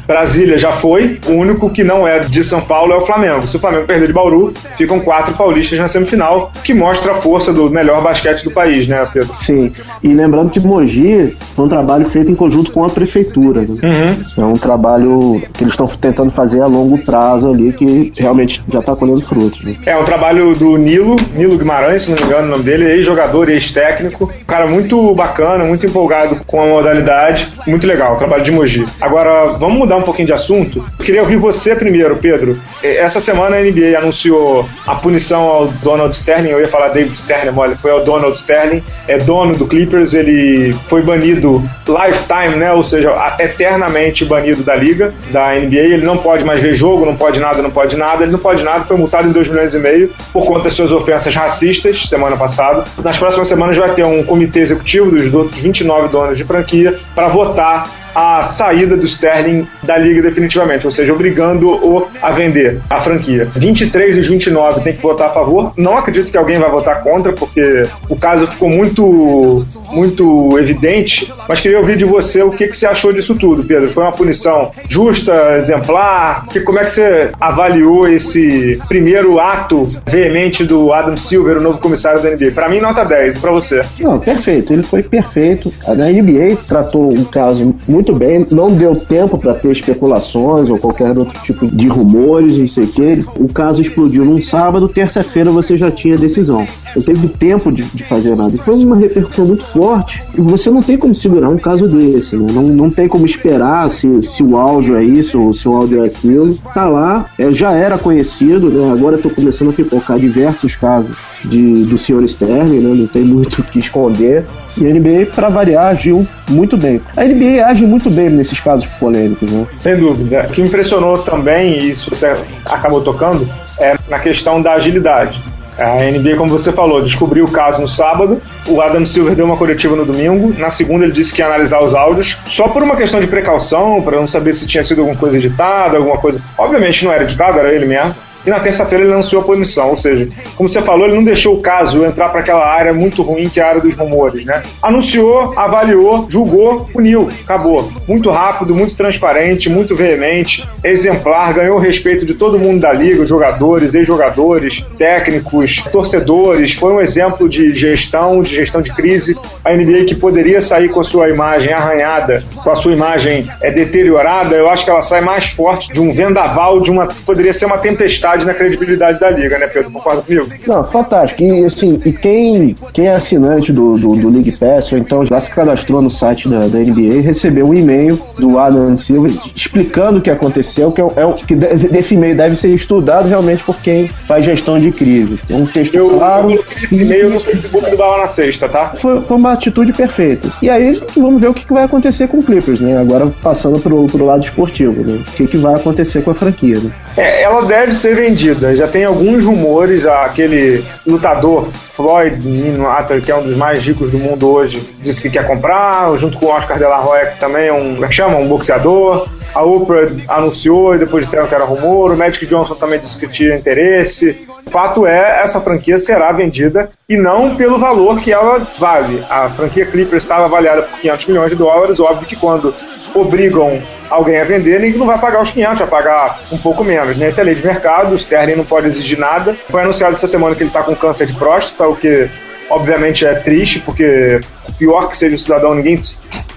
Brasília 0.07 0.59
já 0.59 0.73
foi, 0.73 1.19
o 1.27 1.33
único 1.33 1.71
que 1.71 1.83
não 1.83 2.07
é 2.07 2.21
de 2.21 2.43
São 2.43 2.61
Paulo 2.61 2.93
é 2.93 2.97
o 2.97 3.07
Flamengo. 3.07 3.47
Se 3.47 3.57
o 3.57 3.61
Flamengo 3.61 3.87
perder 3.87 4.07
de 4.07 4.13
Bauru, 4.13 4.53
ficam 4.77 5.01
quatro 5.01 5.35
paulistas 5.35 5.79
na 5.79 5.89
semifinal, 5.89 6.53
que 6.63 6.75
mostra 6.75 7.13
a 7.13 7.15
força 7.17 7.53
do 7.53 7.71
melhor 7.71 8.03
basquete 8.03 8.45
do 8.45 8.51
país, 8.51 8.89
né, 8.89 9.07
Pedro? 9.13 9.35
Sim. 9.41 9.73
E 10.03 10.09
lembrando 10.13 10.51
que 10.51 10.61
Mogi 10.61 11.37
foi 11.55 11.65
um 11.65 11.69
trabalho 11.69 12.07
feito 12.07 12.31
em 12.31 12.35
conjunto 12.35 12.73
com 12.73 12.85
a 12.85 12.89
prefeitura. 12.89 13.63
Né? 13.63 13.77
Uhum. 13.83 14.45
É 14.45 14.47
um 14.47 14.57
trabalho 14.57 15.41
que 15.53 15.65
eles 15.65 15.73
estão 15.73 15.87
tentando 15.87 16.31
fazer 16.31 16.61
a 16.61 16.67
longo 16.67 16.99
prazo 16.99 17.51
ali, 17.51 17.73
que 17.73 18.13
realmente 18.17 18.63
já 18.69 18.81
está 18.81 18.95
colhendo 18.95 19.23
frutos. 19.23 19.65
Né? 19.65 19.77
É 19.87 19.97
um 19.97 20.05
trabalho 20.05 20.55
do 20.55 20.77
Nilo, 20.77 21.17
Nilo 21.35 21.59
Guimarães, 21.59 22.03
se 22.03 22.11
não 22.11 22.17
me 22.17 22.25
engano 22.25 22.47
o 22.47 22.51
nome 22.51 22.65
dele, 22.65 22.91
ex-jogador 22.91 23.49
e 23.49 23.55
ex-técnico. 23.55 24.31
Um 24.43 24.45
cara 24.45 24.67
muito 24.67 25.15
bacana, 25.15 25.65
muito 25.65 25.87
empolgado 25.87 26.37
com 26.47 26.63
a 26.63 26.67
modalidade. 26.67 27.49
Muito 27.67 27.87
legal, 27.87 28.15
o 28.15 28.17
trabalho 28.17 28.43
de 28.43 28.51
Mogi. 28.51 28.85
Agora, 29.01 29.40
vamos 29.45 29.79
mudar 29.79 29.97
um 29.97 30.03
pouquinho 30.03 30.27
de 30.27 30.33
assunto. 30.33 30.85
Queria 31.03 31.23
ouvir 31.23 31.37
você 31.37 31.75
primeiro, 31.75 32.17
Pedro. 32.17 32.53
Essa 32.83 33.21
semana 33.21 33.57
a 33.57 33.61
NBA 33.61 33.97
anunciou 33.99 34.69
a 34.87 34.95
punição 34.95 35.43
ao 35.43 35.67
Donald 35.69 36.15
Sterling, 36.15 36.51
eu 36.51 36.61
ia 36.61 36.69
falar 36.69 36.89
David 36.89 37.15
Sterling, 37.15 37.57
olha, 37.57 37.77
foi 37.77 37.91
ao 37.91 38.03
Donald 38.03 38.37
Sterling, 38.37 38.83
é 39.09 39.19
dono 39.19 39.55
do 39.55 39.67
Clippers, 39.67 40.15
ele 40.15 40.75
foi 40.87 41.03
banido 41.03 41.69
lifetime, 41.87 42.57
né? 42.57 42.73
Ou 42.73 42.85
seja, 42.85 43.13
eternamente 43.39 44.25
banido 44.25 44.63
da 44.63 44.75
liga, 44.75 45.15
da 45.31 45.53
NBA. 45.55 45.77
Ele 45.77 46.05
não 46.05 46.17
pode 46.17 46.45
mais 46.45 46.61
ver 46.61 46.75
jogo, 46.75 47.07
não 47.07 47.17
pode 47.17 47.41
nada, 47.41 47.63
não 47.63 47.71
pode 47.71 47.97
nada. 47.97 48.23
Ele 48.23 48.33
não 48.33 48.39
pode 48.39 48.63
nada, 48.63 48.85
foi 48.85 48.97
multado 48.97 49.29
em 49.29 49.33
2 49.33 49.49
milhões 49.49 49.75
e 49.75 49.79
meio 49.79 50.11
por 50.33 50.45
conta 50.47 50.65
das 50.65 50.73
suas 50.75 50.93
ofensas 50.93 51.35
racistas 51.35 52.09
semana 52.09 52.37
passada. 52.37 52.85
Nas 53.03 53.19
próximas 53.19 53.49
semanas 53.49 53.77
vai 53.77 53.91
ter 53.95 54.05
um 54.05 54.23
comitê 54.23 54.61
executivo 54.61 55.11
dos 55.11 55.33
outros 55.33 55.61
29 55.61 56.09
donos 56.09 56.37
de 56.37 56.45
franquia 56.45 56.99
para 57.15 57.29
votar 57.29 58.10
a 58.15 58.43
saída 58.43 58.97
do 58.97 59.05
Sterling 59.05 59.67
da 59.83 59.97
liga 59.97 60.23
definitivamente, 60.23 60.87
ou 60.87 60.93
seja, 60.93 61.13
obrigando-o 61.13 62.09
a 62.23 62.31
vender 62.31 62.81
a 62.89 63.01
franquia. 63.01 63.49
23 63.55 64.17
dos 64.17 64.27
29 64.27 64.81
tem 64.81 64.93
que 64.95 65.03
votar 65.03 65.29
a 65.29 65.33
favor. 65.33 65.73
Não 65.77 65.97
acredito 65.97 66.31
que 66.31 66.37
alguém 66.37 66.59
vai 66.59 66.71
votar 66.71 67.03
contra, 67.03 67.33
porque 67.33 67.85
o 68.09 68.17
caso 68.17 68.47
ficou 68.47 68.69
muito, 68.69 69.67
muito 69.91 70.59
evidente. 70.59 71.33
Mas 71.49 71.61
queria 71.61 71.79
ouvir 71.79 71.97
de 71.97 72.05
você 72.05 72.43
o 72.43 72.51
que, 72.51 72.69
que 72.69 72.77
você 72.77 72.87
achou 72.87 73.13
disso 73.13 73.35
tudo, 73.35 73.65
Pedro. 73.65 73.91
Foi 73.91 74.03
uma 74.03 74.13
punição 74.13 74.71
justa, 74.89 75.57
exemplar? 75.59 76.47
Que, 76.47 76.61
como 76.61 76.79
é 76.79 76.85
que 76.85 76.91
você 76.91 77.31
avaliou 77.41 78.09
esse 78.09 78.81
primeiro 78.89 79.39
ato 79.39 79.83
veemente 80.07 80.65
do 80.65 80.93
Adam 80.93 81.17
Silver, 81.17 81.59
o 81.59 81.63
novo 81.63 81.79
comissário 81.79 82.23
da 82.23 82.31
NBA? 82.31 82.53
Para 82.55 82.69
mim, 82.69 82.81
nota 82.81 83.05
10. 83.05 83.39
Para 83.39 83.53
você? 83.53 83.83
Não, 83.99 84.19
perfeito. 84.19 84.73
Ele 84.73 84.83
foi 84.83 85.03
perfeito. 85.03 85.73
A 85.87 85.95
NBA 85.95 86.57
tratou 86.67 87.13
um 87.13 87.25
caso 87.25 87.75
muito 87.89 88.00
muito 88.01 88.15
bem, 88.15 88.47
não 88.51 88.73
deu 88.73 88.97
tempo 88.97 89.37
para 89.37 89.53
ter 89.53 89.71
especulações 89.73 90.71
ou 90.71 90.79
qualquer 90.79 91.17
outro 91.19 91.39
tipo 91.43 91.67
de 91.67 91.87
rumores, 91.87 92.57
não 92.57 92.67
sei 92.67 92.85
o 92.85 92.89
que. 92.89 93.27
O 93.37 93.47
caso 93.53 93.83
explodiu 93.83 94.25
num 94.25 94.41
sábado, 94.41 94.89
terça-feira 94.89 95.51
você 95.51 95.77
já 95.77 95.91
tinha 95.91 96.17
decisão. 96.17 96.67
Não 96.95 97.03
teve 97.03 97.29
tempo 97.29 97.71
de, 97.71 97.83
de, 97.83 98.05
fazer 98.05 98.35
nada. 98.35 98.57
Foi 98.59 98.75
uma 98.85 98.97
repercussão 98.97 99.47
muito 99.47 99.65
forte 99.65 100.21
e 100.37 100.41
você 100.41 100.71
não 100.71 100.83
tem 100.83 100.97
como 100.97 101.15
segurar 101.15 101.49
um 101.49 101.57
caso 101.57 101.87
desse, 101.87 102.37
né? 102.37 102.51
Não, 102.53 102.63
não 102.63 102.91
tem 102.91 103.09
como 103.09 103.27
esperar 103.27 103.89
se, 103.91 104.23
se 104.25 104.43
o 104.43 104.57
áudio 104.57 104.97
é 104.97 105.05
isso 105.05 105.41
ou 105.41 105.55
se 105.55 105.69
o 105.69 105.75
áudio 105.75 106.03
é 106.03 106.07
aquilo. 106.07 106.55
Tá 106.75 106.89
lá, 106.89 107.27
é, 107.39 107.53
já 107.53 107.73
era 107.73 107.99
conhecido, 107.99 108.71
né? 108.71 108.93
Agora 108.93 109.17
eu 109.17 109.23
tô 109.23 109.31
começando 109.31 109.71
a 109.71 109.73
pipocar 109.73 110.19
diversos 110.19 110.77
casos 110.77 111.17
de, 111.45 111.85
do 111.85 111.97
senhor 111.99 112.23
Sterling, 112.25 112.81
né? 112.81 112.95
Não 112.95 113.07
tem 113.07 113.25
muito 113.25 113.61
o 113.61 113.65
que 113.65 113.79
esconder. 113.79 114.45
E 114.77 114.87
a 114.87 114.93
NBA, 114.93 115.27
para 115.35 115.49
variar, 115.49 115.87
agiu 115.87 116.27
muito 116.49 116.77
bem. 116.77 117.01
A 117.17 117.25
NBA 117.25 117.65
age 117.67 117.87
muito 117.87 118.11
bem 118.11 118.31
nesses 118.31 118.61
casos 118.61 118.87
polêmicos, 118.99 119.51
né? 119.51 119.67
Sem 119.77 119.97
dúvida. 119.97 120.47
O 120.49 120.53
que 120.53 120.63
impressionou 120.63 121.19
também, 121.19 121.79
e 121.79 121.91
isso 121.91 122.11
você 122.11 122.35
acabou 122.67 123.01
tocando, 123.01 123.47
é 123.79 123.97
na 124.09 124.19
questão 124.19 124.61
da 124.61 124.73
agilidade. 124.73 125.43
A 125.79 126.11
NBA, 126.11 126.37
como 126.37 126.51
você 126.51 126.73
falou, 126.73 127.03
descobriu 127.03 127.45
o 127.45 127.51
caso 127.51 127.81
no 127.81 127.89
sábado. 127.89 128.41
O 128.67 128.81
Adam 128.81 129.05
Silver 129.07 129.35
deu 129.35 129.47
uma 129.47 129.57
coletiva 129.57 129.97
no 129.97 130.05
domingo. 130.05 130.55
Na 130.59 130.71
segunda, 130.71 131.05
ele 131.05 131.13
disse 131.13 131.33
que 131.33 131.41
ia 131.41 131.47
analisar 131.47 131.83
os 131.83 131.95
áudios, 131.95 132.39
só 132.47 132.69
por 132.69 132.83
uma 132.83 132.97
questão 132.97 133.21
de 133.21 133.27
precaução, 133.27 134.03
para 134.03 134.17
não 134.17 134.27
saber 134.27 134.53
se 134.53 134.67
tinha 134.67 134.85
sido 134.85 135.01
alguma 135.01 135.19
coisa 135.19 135.39
editada, 135.39 135.97
alguma 135.97 136.19
coisa. 136.19 136.41
Obviamente 136.59 137.05
não 137.05 137.13
era 137.13 137.25
editado, 137.25 137.59
era 137.59 137.75
ele 137.75 137.87
mesmo 137.87 138.15
e 138.45 138.51
na 138.51 138.61
terça-feira 138.61 139.05
ele 139.05 139.13
anunciou 139.13 139.43
a 139.43 139.45
punição. 139.45 139.91
Ou 139.91 139.99
seja, 139.99 140.29
como 140.57 140.69
você 140.69 140.81
falou, 140.81 141.07
ele 141.07 141.17
não 141.17 141.25
deixou 141.25 141.57
o 141.57 141.63
caso 141.63 142.05
entrar 142.05 142.29
para 142.29 142.41
aquela 142.41 142.67
área 142.67 142.93
muito 142.93 143.23
ruim 143.23 143.49
que 143.49 143.61
é 143.61 143.63
a 143.63 143.69
área 143.69 143.81
dos 143.81 143.95
rumores, 143.95 144.45
né? 144.45 144.63
Anunciou, 144.83 145.59
avaliou, 145.59 146.27
julgou, 146.29 146.85
puniu, 146.87 147.31
acabou. 147.45 147.91
Muito 148.07 148.31
rápido, 148.31 148.75
muito 148.75 148.97
transparente, 148.97 149.69
muito 149.69 149.95
veemente, 149.95 150.67
exemplar, 150.83 151.53
ganhou 151.53 151.77
o 151.77 151.81
respeito 151.81 152.25
de 152.25 152.35
todo 152.35 152.59
mundo 152.59 152.81
da 152.81 152.93
liga, 152.93 153.25
jogadores, 153.25 153.95
ex-jogadores, 153.95 154.85
técnicos, 154.99 155.77
torcedores. 155.91 156.75
Foi 156.75 156.93
um 156.93 157.01
exemplo 157.01 157.49
de 157.49 157.73
gestão, 157.75 158.43
de 158.43 158.55
gestão 158.55 158.81
de 158.81 158.93
crise. 158.93 159.37
A 159.65 159.73
NBA 159.73 160.05
que 160.05 160.15
poderia 160.15 160.61
sair 160.61 160.89
com 160.89 161.01
a 161.01 161.05
sua 161.05 161.29
imagem 161.29 161.73
arranhada, 161.73 162.43
com 162.63 162.71
a 162.71 162.75
sua 162.75 162.93
imagem 162.93 163.47
é, 163.63 163.71
deteriorada, 163.71 164.55
eu 164.55 164.69
acho 164.69 164.85
que 164.85 164.91
ela 164.91 165.03
sai 165.03 165.21
mais 165.21 165.47
forte 165.47 165.93
de 165.93 166.01
um 166.01 166.13
vendaval, 166.13 166.81
de 166.81 166.91
uma 166.91 167.07
poderia 167.07 167.53
ser 167.53 167.67
uma 167.67 167.79
tempestade 167.79 168.30
na 168.39 168.55
credibilidade 168.55 169.19
da 169.21 169.31
liga, 169.31 169.59
né, 169.59 169.67
Pedro? 169.67 169.91
Concorda 169.91 170.23
comigo? 170.23 170.47
Não, 170.67 170.85
fantástico. 170.85 171.43
E 171.43 171.65
assim, 171.65 172.01
e 172.05 172.13
quem, 172.13 172.75
quem 172.93 173.07
é 173.07 173.15
assinante 173.15 173.73
do, 173.73 173.95
do, 173.95 174.09
do 174.17 174.31
League 174.31 174.53
Pass, 174.53 174.93
ou 174.93 174.99
então 174.99 175.25
já 175.25 175.41
se 175.41 175.51
cadastrou 175.51 176.01
no 176.01 176.11
site 176.11 176.49
da, 176.49 176.67
da 176.67 176.79
NBA, 176.79 177.21
recebeu 177.23 177.69
um 177.69 177.75
e-mail 177.75 178.21
do 178.39 178.59
Adam 178.59 178.97
Silva 178.97 179.29
explicando 179.55 180.19
o 180.19 180.23
que 180.23 180.31
aconteceu, 180.31 180.93
que, 180.93 181.01
é, 181.01 181.05
é, 181.05 181.33
que 181.47 181.55
desse 181.55 182.15
e-mail 182.15 182.37
deve 182.37 182.57
ser 182.57 182.69
estudado 182.69 183.29
realmente 183.29 183.63
por 183.65 183.77
quem 183.77 184.09
faz 184.09 184.45
gestão 184.45 184.79
de 184.79 184.91
crise. 184.93 185.39
É 185.49 185.55
um 185.55 185.67
texto 185.67 185.95
eu, 185.95 186.11
claro. 186.11 186.51
Eu 186.51 186.65
esse 186.71 186.95
e-mail 186.95 187.31
no 187.31 187.41
Facebook 187.41 187.91
do 187.91 187.97
Bala 187.97 188.19
na 188.19 188.29
Sexta, 188.29 188.69
tá? 188.69 188.93
Foi, 188.97 189.21
foi, 189.23 189.37
uma 189.37 189.53
atitude 189.53 189.93
perfeita. 189.93 190.51
E 190.63 190.71
aí 190.71 191.01
vamos 191.17 191.41
ver 191.41 191.49
o 191.49 191.55
que, 191.55 191.65
que 191.65 191.73
vai 191.73 191.85
acontecer 191.85 192.29
com 192.29 192.39
o 192.39 192.43
Clippers, 192.43 192.81
né? 192.81 192.99
Agora 192.99 193.33
passando 193.43 193.79
pro, 193.81 194.07
pro 194.07 194.25
lado 194.25 194.45
esportivo, 194.45 195.03
né? 195.03 195.21
O 195.29 195.33
que, 195.33 195.47
que 195.47 195.59
vai 195.59 195.75
acontecer 195.75 196.23
com 196.23 196.31
a 196.31 196.35
franquia, 196.35 196.79
né? 196.79 196.91
É, 197.17 197.43
ela 197.43 197.63
deve 197.63 197.93
ser 197.95 198.15
vendida. 198.21 198.75
Já 198.75 198.87
tem 198.87 199.05
alguns 199.05 199.45
rumores, 199.45 200.07
aquele 200.07 200.85
lutador 201.07 201.69
Floyd 201.95 202.47
Mayweather, 202.47 203.23
que 203.23 203.31
é 203.31 203.37
um 203.37 203.43
dos 203.43 203.57
mais 203.57 203.83
ricos 203.83 204.11
do 204.11 204.19
mundo 204.19 204.51
hoje, 204.51 204.95
disse 205.01 205.23
que 205.23 205.39
quer 205.39 205.47
comprar, 205.47 206.15
junto 206.17 206.39
com 206.39 206.47
o 206.47 206.51
Oscar 206.51 206.79
de 206.79 206.85
la 206.85 207.05
Hoya, 207.05 207.27
que 207.27 207.41
também 207.41 207.69
é 207.69 207.73
um, 207.73 208.05
é 208.05 208.11
chama? 208.11 208.37
Um 208.37 208.49
boxeador. 208.49 209.29
A 209.55 209.63
Oprah 209.63 210.07
anunciou 210.29 210.95
e 210.95 210.99
depois 210.99 211.25
disseram 211.25 211.47
que 211.47 211.55
era 211.55 211.65
rumor. 211.65 212.13
O 212.13 212.17
Magic 212.17 212.45
Johnson 212.47 212.75
também 212.75 213.01
disse 213.01 213.19
que 213.19 213.29
tinha 213.29 213.57
interesse. 213.57 214.47
O 214.67 214.71
fato 214.71 215.07
é, 215.07 215.43
essa 215.43 215.61
franquia 215.61 215.99
será 215.99 216.33
vendida 216.33 216.91
e 217.09 217.17
não 217.17 217.57
pelo 217.57 217.79
valor 217.79 218.21
que 218.21 218.33
ela 218.33 218.59
vale. 218.79 219.25
A 219.29 219.49
franquia 219.49 219.87
Clippers 219.87 220.23
estava 220.23 220.45
avaliada 220.45 220.83
por 220.83 221.01
500 221.01 221.27
milhões 221.27 221.51
de 221.51 221.57
dólares. 221.57 221.99
Óbvio 221.99 222.27
que 222.27 222.37
quando 222.37 222.75
obrigam 223.15 223.83
alguém 224.09 224.41
a 224.41 224.45
vender, 224.45 224.81
ninguém 224.81 224.99
não 224.99 225.07
vai 225.07 225.19
pagar 225.19 225.43
os 225.43 225.51
500, 225.51 225.81
vai 225.81 225.89
pagar 225.89 226.41
um 226.53 226.59
pouco 226.59 226.85
menos. 226.85 227.17
Né? 227.17 227.31
é 227.37 227.43
lei 227.43 227.55
de 227.55 227.67
mercado, 227.67 228.13
o 228.13 228.17
Sterling 228.17 228.57
não 228.57 228.65
pode 228.65 228.87
exigir 228.87 229.19
nada. 229.19 229.57
Foi 229.69 229.83
anunciado 229.83 230.15
essa 230.15 230.27
semana 230.27 230.55
que 230.55 230.63
ele 230.63 230.71
está 230.71 230.83
com 230.83 230.95
câncer 230.95 231.27
de 231.27 231.35
próstata, 231.35 231.89
o 231.89 231.97
que 231.97 232.29
obviamente 232.69 233.27
é 233.27 233.35
triste, 233.35 233.81
porque 233.81 234.41
pior 234.79 235.09
que 235.09 235.17
seja 235.17 235.35
o 235.35 235.39
cidadão, 235.39 235.75
ninguém 235.75 236.01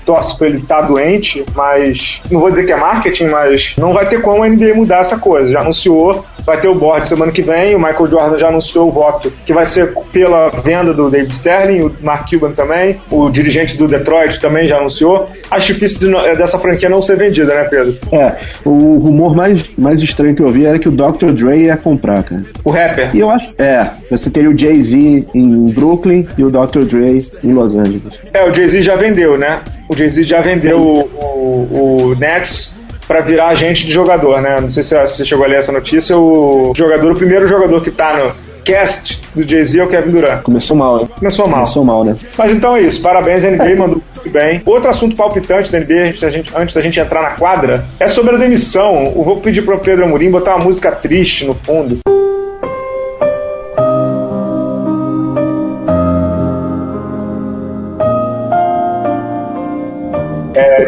torce 0.05 0.37
para 0.37 0.47
ele 0.47 0.57
estar 0.57 0.81
tá 0.81 0.87
doente, 0.87 1.45
mas 1.55 2.21
não 2.29 2.39
vou 2.39 2.49
dizer 2.49 2.65
que 2.65 2.73
é 2.73 2.77
marketing, 2.77 3.27
mas 3.27 3.75
não 3.77 3.93
vai 3.93 4.07
ter 4.07 4.21
como 4.21 4.43
a 4.43 4.47
NBA 4.47 4.73
mudar 4.75 4.99
essa 4.99 5.17
coisa. 5.17 5.51
Já 5.51 5.61
anunciou, 5.61 6.25
vai 6.45 6.59
ter 6.59 6.67
o 6.67 6.75
board 6.75 7.07
semana 7.07 7.31
que 7.31 7.41
vem, 7.41 7.75
o 7.75 7.79
Michael 7.79 8.07
Jordan 8.07 8.37
já 8.37 8.47
anunciou 8.47 8.89
o 8.89 8.91
voto 8.91 9.31
que 9.45 9.53
vai 9.53 9.65
ser 9.65 9.93
pela 10.11 10.49
venda 10.49 10.93
do 10.93 11.09
David 11.09 11.33
Sterling, 11.33 11.81
o 11.81 11.95
Mark 12.01 12.29
Cuban 12.29 12.51
também, 12.51 12.97
o 13.09 13.29
dirigente 13.29 13.77
do 13.77 13.87
Detroit 13.87 14.39
também 14.39 14.67
já 14.67 14.77
anunciou. 14.77 15.29
Acho 15.49 15.73
difícil 15.73 16.09
de, 16.09 16.15
é, 16.15 16.35
dessa 16.35 16.57
franquia 16.57 16.89
não 16.89 17.01
ser 17.01 17.17
vendida, 17.17 17.53
né, 17.53 17.63
Pedro? 17.65 17.95
É, 18.11 18.35
o 18.65 18.97
rumor 18.97 19.35
mais, 19.35 19.63
mais 19.77 20.01
estranho 20.01 20.35
que 20.35 20.41
eu 20.41 20.51
vi 20.51 20.65
era 20.65 20.79
que 20.79 20.89
o 20.89 20.91
Dr. 20.91 21.31
Dre 21.31 21.63
ia 21.63 21.77
comprar, 21.77 22.23
cara. 22.23 22.43
O 22.63 22.71
rapper? 22.71 23.09
E 23.13 23.19
eu 23.19 23.29
acho, 23.29 23.53
é, 23.57 23.89
você 24.09 24.29
teria 24.29 24.49
o 24.49 24.57
Jay-Z 24.57 25.25
em 25.33 25.65
Brooklyn 25.73 26.27
e 26.37 26.43
o 26.43 26.49
Dr. 26.49 26.83
Dre 26.85 27.25
em 27.43 27.53
Los 27.53 27.75
Angeles. 27.75 28.19
É, 28.33 28.43
o 28.43 28.53
Jay-Z 28.53 28.81
já 28.81 28.95
vendeu, 28.95 29.37
né? 29.37 29.61
O 29.89 29.95
Jay-Z 29.95 30.23
já 30.23 30.41
vendeu 30.41 30.79
o, 30.79 30.99
o, 31.15 32.07
o 32.11 32.15
Nets 32.15 32.72
para 33.07 33.21
virar 33.21 33.49
agente 33.49 33.85
de 33.85 33.91
jogador, 33.91 34.41
né? 34.41 34.59
Não 34.59 34.71
sei 34.71 34.83
se 34.83 34.99
você 34.99 35.25
chegou 35.25 35.45
a 35.45 35.47
ler 35.47 35.57
essa 35.57 35.71
notícia. 35.71 36.17
O 36.17 36.73
jogador, 36.75 37.11
o 37.11 37.15
primeiro 37.15 37.47
jogador 37.47 37.81
que 37.81 37.91
tá 37.91 38.17
no 38.17 38.53
cast 38.63 39.21
do 39.35 39.47
Jay-Z 39.47 39.79
é 39.79 39.83
o 39.83 39.87
Kevin 39.87 40.11
Durant. 40.11 40.41
Começou 40.41 40.75
mal, 40.75 41.01
né? 41.01 41.07
Começou 41.17 41.47
mal. 41.47 41.59
Começou 41.59 41.83
mal, 41.83 42.03
né? 42.03 42.15
Mas 42.37 42.51
então 42.51 42.75
é 42.75 42.81
isso. 42.81 43.01
Parabéns, 43.01 43.43
a 43.43 43.51
NBA 43.51 43.63
é. 43.63 43.75
mandou 43.75 44.01
muito 44.15 44.29
bem. 44.29 44.61
Outro 44.65 44.89
assunto 44.89 45.15
palpitante 45.15 45.71
da 45.71 45.79
NBA, 45.79 46.07
antes 46.07 46.21
da 46.21 46.29
gente, 46.29 46.51
antes 46.55 46.75
da 46.75 46.81
gente 46.81 46.99
entrar 46.99 47.21
na 47.21 47.31
quadra, 47.31 47.85
é 47.99 48.07
sobre 48.07 48.35
a 48.35 48.37
demissão. 48.37 49.11
Eu 49.15 49.23
vou 49.23 49.37
pedir 49.37 49.63
pro 49.63 49.79
Pedro 49.79 50.05
Amorim 50.05 50.31
botar 50.31 50.55
uma 50.55 50.65
música 50.65 50.91
triste 50.91 51.45
no 51.45 51.53
fundo. 51.53 51.99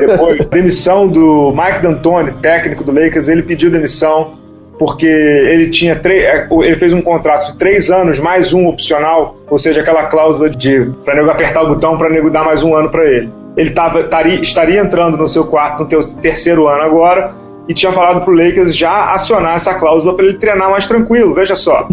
Depois 0.07 0.45
demissão 0.47 1.07
do 1.07 1.51
Mike 1.51 1.81
D'Antoni, 1.81 2.31
técnico 2.41 2.83
do 2.83 2.91
Lakers, 2.91 3.27
ele 3.27 3.43
pediu 3.43 3.69
demissão 3.69 4.37
porque 4.77 5.07
ele 5.07 5.69
tinha 5.69 5.99
é, 6.05 6.47
ele 6.51 6.75
fez 6.75 6.91
um 6.91 7.01
contrato 7.01 7.51
de 7.51 7.57
três 7.57 7.89
anos 7.89 8.19
mais 8.19 8.53
um 8.53 8.67
opcional, 8.67 9.37
ou 9.49 9.57
seja, 9.57 9.81
aquela 9.81 10.05
cláusula 10.05 10.49
de 10.49 10.91
para 11.03 11.15
nego 11.15 11.29
apertar 11.29 11.63
o 11.63 11.69
botão 11.69 11.97
para 11.97 12.09
nego 12.09 12.29
dar 12.29 12.43
mais 12.43 12.61
um 12.61 12.75
ano 12.75 12.89
para 12.89 13.03
ele. 13.05 13.31
Ele 13.55 13.69
tava, 13.69 14.03
taria, 14.03 14.41
estaria 14.41 14.81
entrando 14.81 15.17
no 15.17 15.27
seu 15.27 15.45
quarto, 15.45 15.85
no 15.85 15.89
seu 15.89 16.03
terceiro 16.17 16.67
ano 16.67 16.81
agora, 16.81 17.33
e 17.69 17.73
tinha 17.73 17.91
falado 17.91 18.23
pro 18.23 18.35
Lakers 18.35 18.75
já 18.75 19.11
acionar 19.13 19.55
essa 19.55 19.73
cláusula 19.75 20.13
para 20.13 20.25
ele 20.25 20.37
treinar 20.37 20.69
mais 20.69 20.85
tranquilo. 20.87 21.33
Veja 21.33 21.55
só, 21.55 21.87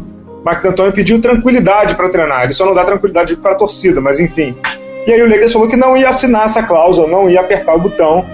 Mike 0.44 0.62
D'Antoni 0.62 0.92
pediu 0.92 1.20
tranquilidade 1.20 1.94
para 1.94 2.08
treinar. 2.08 2.44
Ele 2.44 2.52
só 2.52 2.66
não 2.66 2.74
dá 2.74 2.84
tranquilidade 2.84 3.36
para 3.36 3.52
a 3.52 3.54
torcida, 3.54 4.00
mas 4.00 4.18
enfim. 4.18 4.56
E 5.06 5.12
aí 5.12 5.22
o 5.22 5.28
Lakers 5.28 5.52
falou 5.52 5.68
que 5.68 5.76
não 5.76 5.96
ia 5.96 6.08
assinar 6.08 6.44
essa 6.44 6.62
cláusula, 6.62 7.08
não 7.08 7.28
ia 7.28 7.40
apertar 7.40 7.74
o 7.74 7.80
botão. 7.80 8.24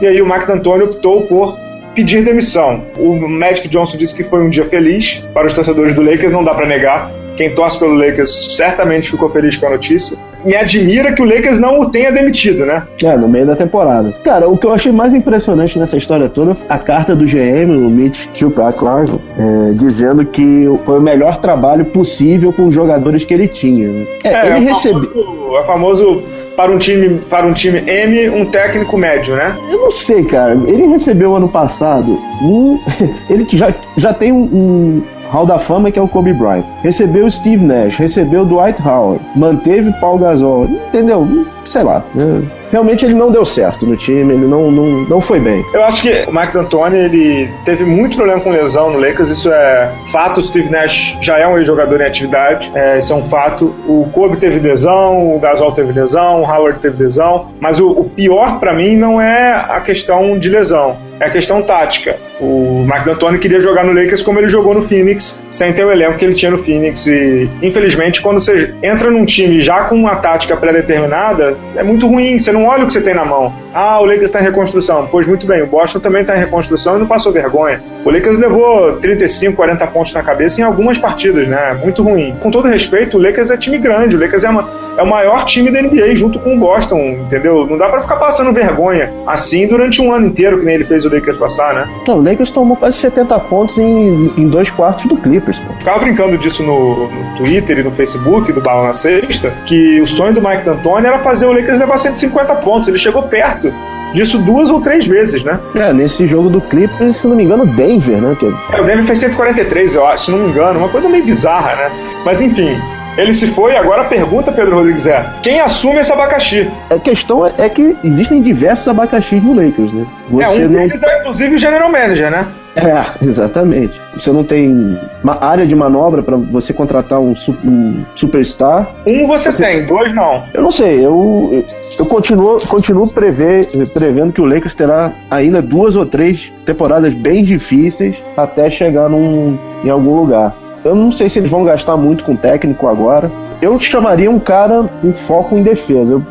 E 0.00 0.06
aí 0.06 0.20
o 0.20 0.26
Mike 0.26 0.46
D'Antoni 0.46 0.84
optou 0.84 1.22
por 1.22 1.56
pedir 1.94 2.22
demissão. 2.22 2.82
O 2.96 3.16
Magic 3.28 3.66
Johnson 3.68 3.96
disse 3.96 4.14
que 4.14 4.22
foi 4.22 4.42
um 4.42 4.48
dia 4.48 4.64
feliz 4.64 5.24
para 5.32 5.46
os 5.46 5.54
torcedores 5.54 5.94
do 5.94 6.02
Lakers, 6.02 6.32
não 6.32 6.44
dá 6.44 6.54
para 6.54 6.66
negar. 6.66 7.10
Quem 7.38 7.54
torce 7.54 7.78
pelo 7.78 7.94
Lakers 7.94 8.56
certamente 8.56 9.12
ficou 9.12 9.30
feliz 9.30 9.56
com 9.56 9.66
a 9.66 9.70
notícia. 9.70 10.18
Me 10.44 10.56
admira 10.56 11.12
que 11.12 11.22
o 11.22 11.24
Lakers 11.24 11.60
não 11.60 11.78
o 11.78 11.88
tenha 11.88 12.10
demitido, 12.10 12.66
né? 12.66 12.82
É, 13.00 13.16
no 13.16 13.28
meio 13.28 13.46
da 13.46 13.54
temporada. 13.54 14.10
Cara, 14.24 14.48
o 14.48 14.58
que 14.58 14.66
eu 14.66 14.72
achei 14.72 14.90
mais 14.90 15.14
impressionante 15.14 15.78
nessa 15.78 15.96
história 15.96 16.28
toda 16.28 16.56
a 16.68 16.78
carta 16.78 17.14
do 17.14 17.24
GM, 17.24 17.70
o 17.70 17.88
Mitch 17.88 18.26
Kilpatrick, 18.34 19.20
é, 19.38 19.70
dizendo 19.70 20.24
que 20.24 20.68
foi 20.84 20.98
o 20.98 21.00
melhor 21.00 21.36
trabalho 21.36 21.84
possível 21.84 22.52
com 22.52 22.66
os 22.66 22.74
jogadores 22.74 23.24
que 23.24 23.32
ele 23.32 23.46
tinha. 23.46 23.86
Né? 23.86 24.06
É, 24.24 24.34
é, 24.34 24.46
ele 24.46 24.66
é 24.66 24.72
recebeu. 24.72 25.56
É 25.60 25.64
famoso 25.64 26.24
para 26.56 26.72
um 26.72 26.78
time 26.78 27.20
para 27.30 27.46
um 27.46 27.52
time 27.52 27.78
M, 27.88 28.30
um 28.30 28.46
técnico 28.46 28.98
médio, 28.98 29.36
né? 29.36 29.54
Eu 29.70 29.78
não 29.78 29.92
sei, 29.92 30.24
cara. 30.24 30.54
Ele 30.66 30.86
recebeu 30.88 31.36
ano 31.36 31.48
passado 31.48 32.18
um. 32.42 32.80
ele 33.30 33.46
já, 33.52 33.72
já 33.96 34.12
tem 34.12 34.32
um, 34.32 34.42
um 34.42 35.02
Hall 35.30 35.46
da 35.46 35.58
Fama, 35.58 35.90
que 35.90 35.98
é 35.98 36.02
o 36.02 36.08
Kobe 36.08 36.32
Bryant. 36.32 36.64
Recebeu 36.82 37.30
Steve 37.30 37.64
Nash, 37.64 37.96
recebeu 37.96 38.44
Dwight 38.44 38.80
Howard, 38.82 39.22
manteve 39.36 39.92
Paul 40.00 40.18
Gasol, 40.18 40.64
entendeu? 40.66 41.46
Sei 41.64 41.82
lá. 41.82 42.02
Né? 42.14 42.42
Realmente 42.70 43.04
ele 43.04 43.14
não 43.14 43.30
deu 43.30 43.44
certo 43.44 43.86
no 43.86 43.96
time, 43.96 44.34
ele 44.34 44.46
não, 44.46 44.70
não, 44.70 44.86
não 45.04 45.20
foi 45.20 45.40
bem. 45.40 45.64
Eu 45.72 45.84
acho 45.84 46.02
que 46.02 46.28
o 46.28 46.32
Mike 46.32 46.52
D'Antoni, 46.52 46.96
ele 46.96 47.50
teve 47.64 47.84
muito 47.84 48.16
problema 48.16 48.40
com 48.40 48.50
lesão 48.50 48.90
no 48.90 49.00
Lakers, 49.00 49.30
isso 49.30 49.50
é 49.52 49.90
fato. 50.10 50.40
O 50.40 50.42
Steve 50.42 50.70
Nash 50.70 51.18
já 51.20 51.38
é 51.38 51.46
um 51.46 51.62
jogador 51.64 52.00
em 52.00 52.04
atividade, 52.04 52.70
é, 52.74 52.98
isso 52.98 53.12
é 53.12 53.16
um 53.16 53.24
fato. 53.24 53.74
O 53.86 54.08
Kobe 54.12 54.36
teve 54.36 54.58
lesão, 54.58 55.34
o 55.34 55.38
Gasol 55.38 55.72
teve 55.72 55.92
lesão, 55.92 56.42
o 56.42 56.44
Howard 56.44 56.80
teve 56.80 57.02
lesão, 57.02 57.48
mas 57.60 57.80
o, 57.80 57.90
o 57.90 58.04
pior 58.04 58.58
para 58.58 58.74
mim 58.74 58.96
não 58.96 59.20
é 59.20 59.52
a 59.52 59.80
questão 59.80 60.38
de 60.38 60.48
lesão 60.48 61.08
é 61.20 61.26
a 61.26 61.30
questão 61.30 61.62
tática. 61.62 62.16
O 62.40 62.84
Mark 62.86 63.04
D'Antoni 63.04 63.38
queria 63.38 63.60
jogar 63.60 63.84
no 63.84 63.92
Lakers 63.92 64.22
como 64.22 64.38
ele 64.38 64.48
jogou 64.48 64.74
no 64.74 64.82
Phoenix, 64.82 65.42
sem 65.50 65.72
ter 65.72 65.84
o 65.84 65.90
elenco 65.90 66.18
que 66.18 66.24
ele 66.24 66.34
tinha 66.34 66.50
no 66.50 66.58
Phoenix. 66.58 67.06
E, 67.06 67.48
infelizmente, 67.62 68.22
quando 68.22 68.40
você 68.40 68.74
entra 68.82 69.10
num 69.10 69.24
time 69.24 69.60
já 69.60 69.84
com 69.84 69.96
uma 69.96 70.16
tática 70.16 70.56
pré-determinada, 70.56 71.54
é 71.76 71.82
muito 71.82 72.06
ruim. 72.06 72.38
Você 72.38 72.52
não 72.52 72.57
olha 72.64 72.84
o 72.84 72.86
que 72.86 72.92
você 72.92 73.00
tem 73.00 73.14
na 73.14 73.24
mão. 73.24 73.52
Ah, 73.74 74.00
o 74.00 74.04
Lakers 74.04 74.24
está 74.24 74.40
em 74.40 74.44
reconstrução. 74.44 75.08
Pois 75.10 75.26
muito 75.26 75.46
bem, 75.46 75.62
o 75.62 75.66
Boston 75.66 76.00
também 76.00 76.22
está 76.22 76.36
em 76.36 76.40
reconstrução 76.40 76.96
e 76.96 77.00
não 77.00 77.06
passou 77.06 77.32
vergonha. 77.32 77.82
O 78.04 78.10
Lakers 78.10 78.38
levou 78.38 78.96
35, 78.96 79.56
40 79.56 79.86
pontos 79.88 80.12
na 80.12 80.22
cabeça 80.22 80.60
em 80.60 80.64
algumas 80.64 80.98
partidas, 80.98 81.46
né? 81.48 81.78
Muito 81.82 82.02
ruim. 82.02 82.36
Com 82.40 82.50
todo 82.50 82.68
respeito, 82.68 83.18
o 83.18 83.20
Lakers 83.20 83.50
é 83.50 83.56
time 83.56 83.78
grande. 83.78 84.16
O 84.16 84.20
Lakers 84.20 84.44
é, 84.44 84.50
uma, 84.50 84.68
é 84.98 85.02
o 85.02 85.06
maior 85.06 85.44
time 85.44 85.70
da 85.70 85.80
NBA 85.80 86.16
junto 86.16 86.38
com 86.40 86.56
o 86.56 86.58
Boston, 86.58 86.98
entendeu? 87.26 87.64
Não 87.66 87.78
dá 87.78 87.88
para 87.88 88.02
ficar 88.02 88.16
passando 88.16 88.52
vergonha 88.52 89.12
assim 89.26 89.66
durante 89.68 90.02
um 90.02 90.12
ano 90.12 90.26
inteiro, 90.26 90.58
que 90.58 90.64
nem 90.64 90.74
ele 90.74 90.84
fez 90.84 91.04
o 91.04 91.14
Lakers 91.14 91.38
passar, 91.38 91.72
né? 91.72 91.88
Não, 92.06 92.18
o 92.18 92.22
Lakers 92.22 92.50
tomou 92.50 92.76
quase 92.76 92.98
70 92.98 93.38
pontos 93.40 93.78
em, 93.78 94.32
em 94.36 94.48
dois 94.48 94.70
quartos 94.70 95.06
do 95.06 95.16
Clippers, 95.16 95.60
pô. 95.60 95.72
Ficava 95.74 96.00
brincando 96.00 96.36
disso 96.36 96.62
no, 96.64 97.08
no 97.08 97.36
Twitter 97.36 97.78
e 97.78 97.82
no 97.84 97.92
Facebook 97.92 98.52
do 98.52 98.60
Bala 98.60 98.88
na 98.88 98.92
Sexta, 98.92 99.52
que 99.66 100.00
o 100.00 100.06
sonho 100.06 100.34
do 100.34 100.42
Mike 100.42 100.64
D'Antoni 100.64 101.06
era 101.06 101.18
fazer 101.18 101.46
o 101.46 101.52
Lakers 101.52 101.78
levar 101.78 101.96
150 101.96 102.54
pontos. 102.56 102.88
Ele 102.88 102.98
chegou 102.98 103.22
perto 103.22 103.72
disso 104.12 104.38
duas 104.38 104.70
ou 104.70 104.80
três 104.80 105.06
vezes, 105.06 105.44
né? 105.44 105.60
É, 105.74 105.92
nesse 105.92 106.26
jogo 106.26 106.48
do 106.48 106.60
Clippers, 106.60 107.18
se 107.18 107.28
não 107.28 107.36
me 107.36 107.44
engano, 107.44 107.66
Denver, 107.66 108.20
né? 108.20 108.36
Que... 108.38 108.46
É, 108.72 108.80
o 108.80 108.84
Denver 108.84 109.04
fez 109.04 109.18
143, 109.18 109.94
eu 109.94 110.06
acho, 110.06 110.24
se 110.26 110.30
não 110.30 110.38
me 110.38 110.50
engano, 110.50 110.78
uma 110.78 110.88
coisa 110.88 111.08
meio 111.08 111.24
bizarra, 111.24 111.76
né? 111.76 111.90
Mas 112.24 112.40
enfim, 112.40 112.76
ele 113.18 113.34
se 113.34 113.48
foi, 113.48 113.76
agora 113.76 114.04
pergunta, 114.04 114.52
Pedro 114.52 114.76
Rodrigues, 114.76 115.06
é: 115.06 115.26
quem 115.42 115.60
assume 115.60 115.98
esse 115.98 116.12
abacaxi? 116.12 116.70
A 116.88 116.98
questão 116.98 117.44
é 117.44 117.68
que 117.68 117.96
existem 118.04 118.40
diversos 118.40 118.86
abacaxis 118.86 119.42
no 119.42 119.54
Lakers, 119.54 119.92
né? 119.92 120.06
Você 120.30 120.62
é, 120.62 120.66
um 120.66 120.68
não... 120.68 120.80
deles 120.80 121.02
é 121.02 121.20
inclusive 121.20 121.54
o 121.56 121.58
general 121.58 121.90
manager, 121.90 122.30
né? 122.30 122.46
É, 122.76 123.24
exatamente. 123.24 124.00
Você 124.14 124.30
não 124.30 124.44
tem 124.44 124.96
uma 125.22 125.42
área 125.44 125.66
de 125.66 125.74
manobra 125.74 126.22
para 126.22 126.36
você 126.36 126.72
contratar 126.72 127.18
um, 127.18 127.34
um, 127.64 128.04
superstar. 128.14 128.88
Um 129.04 129.26
você, 129.26 129.50
você, 129.50 129.64
tem, 129.64 129.84
dois 129.84 130.14
não. 130.14 130.44
Eu 130.54 130.62
não 130.62 130.70
sei, 130.70 131.04
eu, 131.04 131.64
eu 131.98 132.06
continuo, 132.06 132.64
continuo 132.68 133.08
prever, 133.08 133.66
prevendo 133.92 134.32
que 134.32 134.40
o 134.40 134.44
Lakers 134.44 134.74
terá 134.74 135.12
ainda 135.28 135.60
duas 135.60 135.96
ou 135.96 136.06
três 136.06 136.52
temporadas 136.64 137.12
bem 137.14 137.42
difíceis 137.42 138.22
até 138.36 138.70
chegar 138.70 139.08
num, 139.08 139.58
em 139.82 139.90
algum 139.90 140.14
lugar. 140.14 140.54
Eu 140.84 140.94
não 140.94 141.10
sei 141.10 141.28
se 141.28 141.38
eles 141.38 141.50
vão 141.50 141.64
gastar 141.64 141.96
muito 141.96 142.24
com 142.24 142.36
técnico 142.36 142.86
agora. 142.88 143.30
Eu 143.60 143.78
chamaria 143.80 144.30
um 144.30 144.38
cara 144.38 144.84
com 145.00 145.12
foco 145.12 145.56
em 145.56 145.62
defesa. 145.62 146.12
Eu, 146.12 146.22